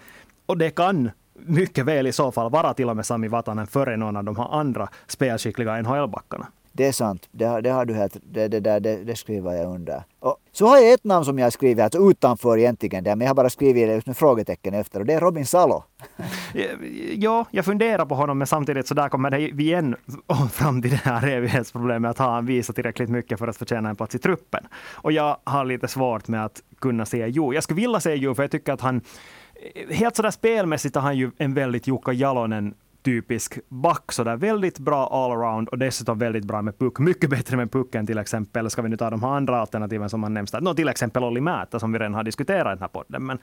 Och 0.47 0.59
det 0.59 0.71
kan 0.71 1.11
mycket 1.35 1.85
väl 1.85 2.07
i 2.07 2.13
så 2.13 2.33
fall 2.33 2.51
vara 2.51 2.75
till 2.75 2.89
och 2.89 2.97
med 2.97 3.07
Sami 3.07 3.29
Vatanen 3.29 3.67
före 3.67 3.97
någon 3.97 4.17
av 4.17 4.25
de 4.25 4.37
här 4.37 4.49
andra 4.55 4.89
spelskickliga 5.07 5.83
NHL-backarna. 5.83 6.47
Det 6.73 6.87
är 6.87 6.93
sant. 6.93 7.29
Det, 7.31 7.61
det 7.61 7.71
har 7.71 7.85
du 7.85 7.95
helt, 7.95 8.17
det, 8.23 8.49
det, 8.49 8.61
det, 8.61 8.79
det, 8.79 8.97
det 8.97 9.17
skriver 9.17 9.53
jag 9.53 9.75
under. 9.75 10.03
Och 10.21 10.37
så 10.53 10.67
har 10.67 10.79
jag 10.79 10.93
ett 10.93 11.05
namn 11.05 11.25
som 11.25 11.39
jag 11.39 11.47
har 11.47 11.51
skrivit, 11.51 11.85
alltså 11.85 12.11
utanför 12.11 12.59
egentligen, 12.59 13.05
där, 13.05 13.17
men 13.17 13.25
jag 13.25 13.31
har 13.31 13.35
bara 13.35 13.51
skrivit 13.51 13.89
det 13.89 13.95
just 13.95 14.07
med 14.07 14.17
frågetecken 14.17 14.75
efter 14.75 15.01
och 15.01 15.07
det 15.07 15.13
är 15.13 15.21
Robin 15.21 15.47
Salo. 15.47 15.85
ja, 17.15 17.47
jag 17.51 17.65
funderar 17.65 18.07
på 18.07 18.15
honom, 18.15 18.39
men 18.39 18.47
samtidigt 18.47 18.87
så 18.87 18.95
där 18.95 19.09
kommer 19.09 19.31
det 19.31 19.41
igen 19.41 19.97
fram 20.53 20.83
till 20.83 20.91
det 20.91 20.97
här 20.97 21.29
evighetsproblemet 21.29 22.11
att 22.11 22.19
har 22.19 22.31
han 22.31 22.47
visat 22.47 22.77
tillräckligt 22.77 23.11
mycket 23.11 23.39
för 23.39 23.49
att 23.49 23.57
förtjäna 23.57 23.89
en 23.89 23.97
plats 23.97 24.15
i 24.15 24.19
truppen. 24.19 24.65
Och 24.93 25.13
jag 25.13 25.37
har 25.45 25.65
lite 25.65 25.89
svårt 25.89 26.29
med 26.29 26.45
att 26.45 26.63
kunna 26.79 27.07
säga 27.07 27.27
jo. 27.27 27.55
Jag 27.55 27.63
skulle 27.63 27.81
vilja 27.81 28.01
säga 28.01 28.17
jo, 28.17 28.35
för 28.35 28.43
jag 28.43 28.51
tycker 28.51 28.73
att 28.73 28.81
han 28.81 29.01
helt 29.91 30.17
sådär 30.17 30.31
spelmässigt 30.31 30.95
har 30.95 31.03
han 31.03 31.17
ju 31.17 31.31
en 31.37 31.55
väldigt 31.55 31.87
Jukka 31.87 32.13
Jalonen 32.13 32.75
typisk 33.03 33.59
back. 33.69 34.13
Så 34.13 34.25
där 34.25 34.37
väldigt 34.37 34.79
bra 34.79 35.07
allround 35.07 35.69
och 35.69 35.79
dessutom 35.79 36.19
väldigt 36.19 36.45
bra 36.45 36.63
med 36.63 36.79
puck. 36.79 36.99
Mycket 36.99 37.31
bättre 37.31 37.57
med 37.57 37.73
pucken 37.73 38.07
till 38.07 38.19
exempel. 38.19 38.71
Ska 38.71 38.83
vi 38.83 38.89
nu 38.89 38.97
ta 38.97 39.11
de 39.11 39.23
här 39.23 39.31
andra 39.31 39.61
alternativen 39.61 40.11
som 40.11 40.21
man 40.21 40.35
nämns 40.35 40.51
där. 40.51 40.61
No, 40.61 40.75
till 40.75 40.89
exempel 40.89 41.25
Olli 41.25 41.41
Määttä 41.41 41.81
som 41.81 41.93
vi 41.93 41.99
redan 41.99 42.15
har 42.15 42.25
diskuterat 42.25 42.67
i 42.67 42.69
den 42.69 42.79
här 42.79 42.89
podden. 42.89 43.27
Men 43.27 43.39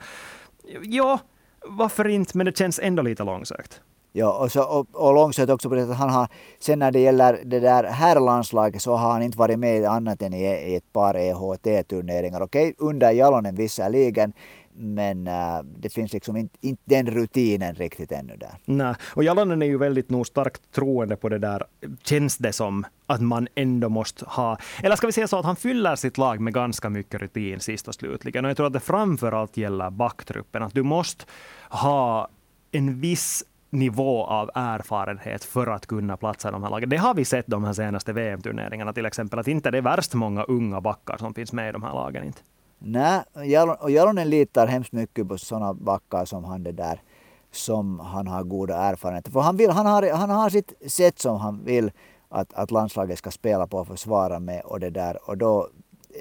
ja, 0.82 1.20
varför 1.66 2.08
inte? 2.08 2.36
Men 2.36 2.46
det 2.46 2.58
känns 2.58 2.80
ändå 2.82 3.02
lite 3.02 3.24
långsökt. 3.24 3.80
Ja, 4.12 4.38
och, 4.38 4.52
så, 4.52 4.62
och, 4.62 4.86
och 4.92 5.14
långsökt 5.14 5.50
också 5.50 5.68
på 5.68 5.74
det 5.74 5.82
att 5.82 5.96
han 5.96 6.10
har, 6.10 6.28
sen 6.58 6.78
när 6.78 6.90
det 6.90 7.00
gäller 7.00 7.40
det 7.44 7.60
där 7.60 7.84
herrlandslaget 7.84 8.82
så 8.82 8.96
har 8.96 9.12
han 9.12 9.22
inte 9.22 9.38
varit 9.38 9.58
med 9.58 9.84
annat 9.84 10.22
än 10.22 10.34
i, 10.34 10.44
i 10.44 10.76
ett 10.76 10.92
par 10.92 11.14
EHT-turneringar. 11.14 12.40
Okej, 12.40 12.74
under 12.78 13.10
Jalonen 13.10 13.54
visserligen, 13.54 14.32
men 14.78 15.26
äh, 15.26 15.60
det 15.78 15.88
finns 15.88 16.12
liksom 16.12 16.36
inte, 16.36 16.58
inte 16.60 16.82
den 16.84 17.06
rutinen 17.06 17.74
riktigt 17.74 18.12
ännu 18.12 18.36
där. 18.36 18.50
Nej, 18.64 18.94
och 19.14 19.24
Jalonen 19.24 19.62
är 19.62 19.66
ju 19.66 19.78
väldigt 19.78 20.10
nog 20.10 20.26
starkt 20.26 20.72
troende 20.72 21.16
på 21.16 21.28
det 21.28 21.38
där, 21.38 21.64
känns 22.02 22.38
det 22.38 22.52
som, 22.52 22.86
att 23.06 23.20
man 23.20 23.48
ändå 23.54 23.88
måste 23.88 24.24
ha, 24.24 24.58
eller 24.82 24.96
ska 24.96 25.06
vi 25.06 25.12
säga 25.12 25.28
så 25.28 25.38
att 25.38 25.44
han 25.44 25.56
fyller 25.56 25.96
sitt 25.96 26.18
lag 26.18 26.40
med 26.40 26.54
ganska 26.54 26.90
mycket 26.90 27.20
rutin 27.20 27.60
sist 27.60 27.88
och 27.88 27.94
slutligen. 27.94 28.44
Och 28.44 28.50
jag 28.50 28.56
tror 28.56 28.66
att 28.66 28.72
det 28.72 28.80
framförallt 28.80 29.56
gäller 29.56 29.90
backtruppen, 29.90 30.62
att 30.62 30.74
du 30.74 30.82
måste 30.82 31.24
ha 31.70 32.28
en 32.72 33.00
viss 33.00 33.44
nivå 33.70 34.24
av 34.24 34.50
erfarenhet 34.54 35.44
för 35.44 35.66
att 35.66 35.86
kunna 35.86 36.16
platsa 36.16 36.48
i 36.48 36.52
de 36.52 36.62
här 36.62 36.70
lagen. 36.70 36.88
Det 36.88 36.96
har 36.96 37.14
vi 37.14 37.24
sett 37.24 37.46
de 37.46 37.64
här 37.64 37.72
senaste 37.72 38.12
VM-turneringarna 38.12 38.92
till 38.92 39.06
exempel, 39.06 39.38
att 39.38 39.48
inte 39.48 39.70
det 39.70 39.78
är 39.78 39.82
värst 39.82 40.14
många 40.14 40.42
unga 40.42 40.80
backar 40.80 41.16
som 41.16 41.34
finns 41.34 41.52
med 41.52 41.68
i 41.68 41.72
de 41.72 41.82
här 41.82 41.92
lagen. 41.92 42.24
Inte. 42.24 42.40
Nej, 42.78 43.22
och 43.80 43.90
Jalonen 43.90 44.30
litar 44.30 44.66
hemskt 44.66 44.92
mycket 44.92 45.28
på 45.28 45.38
sådana 45.38 45.74
backar 45.74 46.24
som 46.24 46.44
han 46.44 46.62
det 46.62 46.72
där 46.72 47.02
som 47.52 48.00
han 48.00 48.26
har 48.26 48.44
goda 48.44 48.76
erfarenheter. 48.76 49.30
För 49.30 49.40
han, 49.40 49.56
vill, 49.56 49.70
han, 49.70 49.86
har, 49.86 50.10
han 50.12 50.30
har 50.30 50.50
sitt 50.50 50.72
sätt 50.86 51.18
som 51.18 51.36
han 51.36 51.64
vill 51.64 51.90
att, 52.28 52.52
att 52.52 52.70
landslaget 52.70 53.18
ska 53.18 53.30
spela 53.30 53.66
på 53.66 53.78
och 53.78 53.86
försvara 53.86 54.40
med 54.40 54.62
och 54.64 54.80
det 54.80 54.90
där. 54.90 55.28
Och 55.28 55.38
då 55.38 55.68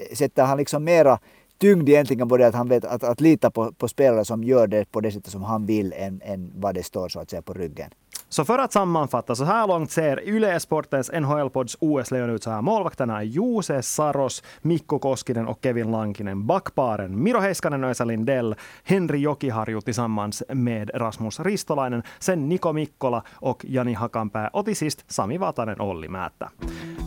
eh, 0.09 0.15
sätter 0.15 0.43
han 0.43 0.57
liksom 0.57 0.83
mera 0.83 1.19
tyngd 1.57 1.89
egentligen 1.89 2.29
på 2.29 2.37
det 2.37 2.47
att 2.47 2.55
han 2.55 2.69
vet 2.69 2.85
att, 2.85 3.03
att 3.03 3.21
lita 3.21 3.51
på, 3.51 3.71
på 3.71 3.87
spelare 3.87 4.25
som 4.25 4.43
gör 4.43 4.67
det 4.67 4.91
på 4.91 5.01
det 5.01 5.11
sättet 5.11 5.31
som 5.31 5.43
han 5.43 5.65
vill 5.65 5.93
än, 5.93 6.21
än 6.25 6.51
vad 6.55 6.75
det 6.75 6.83
står 6.83 7.09
så 7.09 7.19
att 7.19 7.29
säga 7.29 7.41
på 7.41 7.53
ryggen. 7.53 7.91
Så 8.29 8.45
för 8.45 8.59
att 8.59 8.71
sammanfatta, 8.71 9.35
så 9.35 9.43
här 9.43 9.67
långt 9.67 9.91
ser 9.91 10.27
Yle 10.27 10.59
Sportens 10.59 11.11
NHL-pods 11.11 11.77
OS-lejon 11.79 12.29
ut 12.29 12.43
så 12.43 12.51
här. 12.51 12.61
Målvakterna 12.61 13.17
är 13.17 13.23
Jose 13.23 13.81
Saros, 13.81 14.43
Mikko 14.61 14.99
Koskinen 14.99 15.47
och 15.47 15.59
Kevin 15.63 15.91
Lankinen. 15.91 16.47
Backparen 16.47 17.23
Miro 17.23 17.39
Heiskanen 17.39 17.83
Esa 17.83 18.05
Lindell, 18.05 18.55
Henri 18.83 19.17
Jokiharju 19.17 19.81
tillsammans 19.81 20.43
med 20.49 20.91
Rasmus 20.93 21.39
Ristolainen, 21.39 22.03
sen 22.19 22.49
Niko 22.49 22.73
Mikkola 22.73 23.23
och 23.33 23.65
Jani 23.67 23.93
Hakanpää 23.93 24.49
och 24.53 24.65
till 24.65 24.75
sist 24.75 25.11
Sami 25.11 25.37
Vatanen 25.37 25.81
Olli 25.81 26.07
Määttä. 26.07 26.49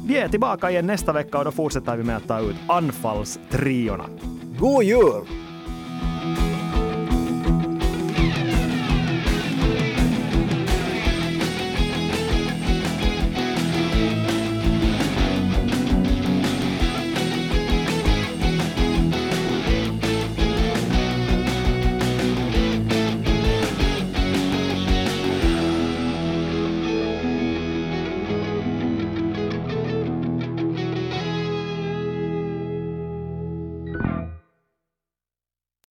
Vi 0.07 0.19
är 0.19 0.29
tillbaka 0.29 0.71
igen 0.71 0.87
nästa 0.87 1.13
vecka 1.13 1.39
och 1.39 1.45
då 1.45 1.51
fortsätter 1.51 1.97
vi 1.97 2.03
med 2.03 2.17
att 2.17 2.29
ta 2.29 2.41
ut 2.41 2.57
anfallstriorna. 2.69 4.05
God 4.59 4.85
jul! 4.85 5.50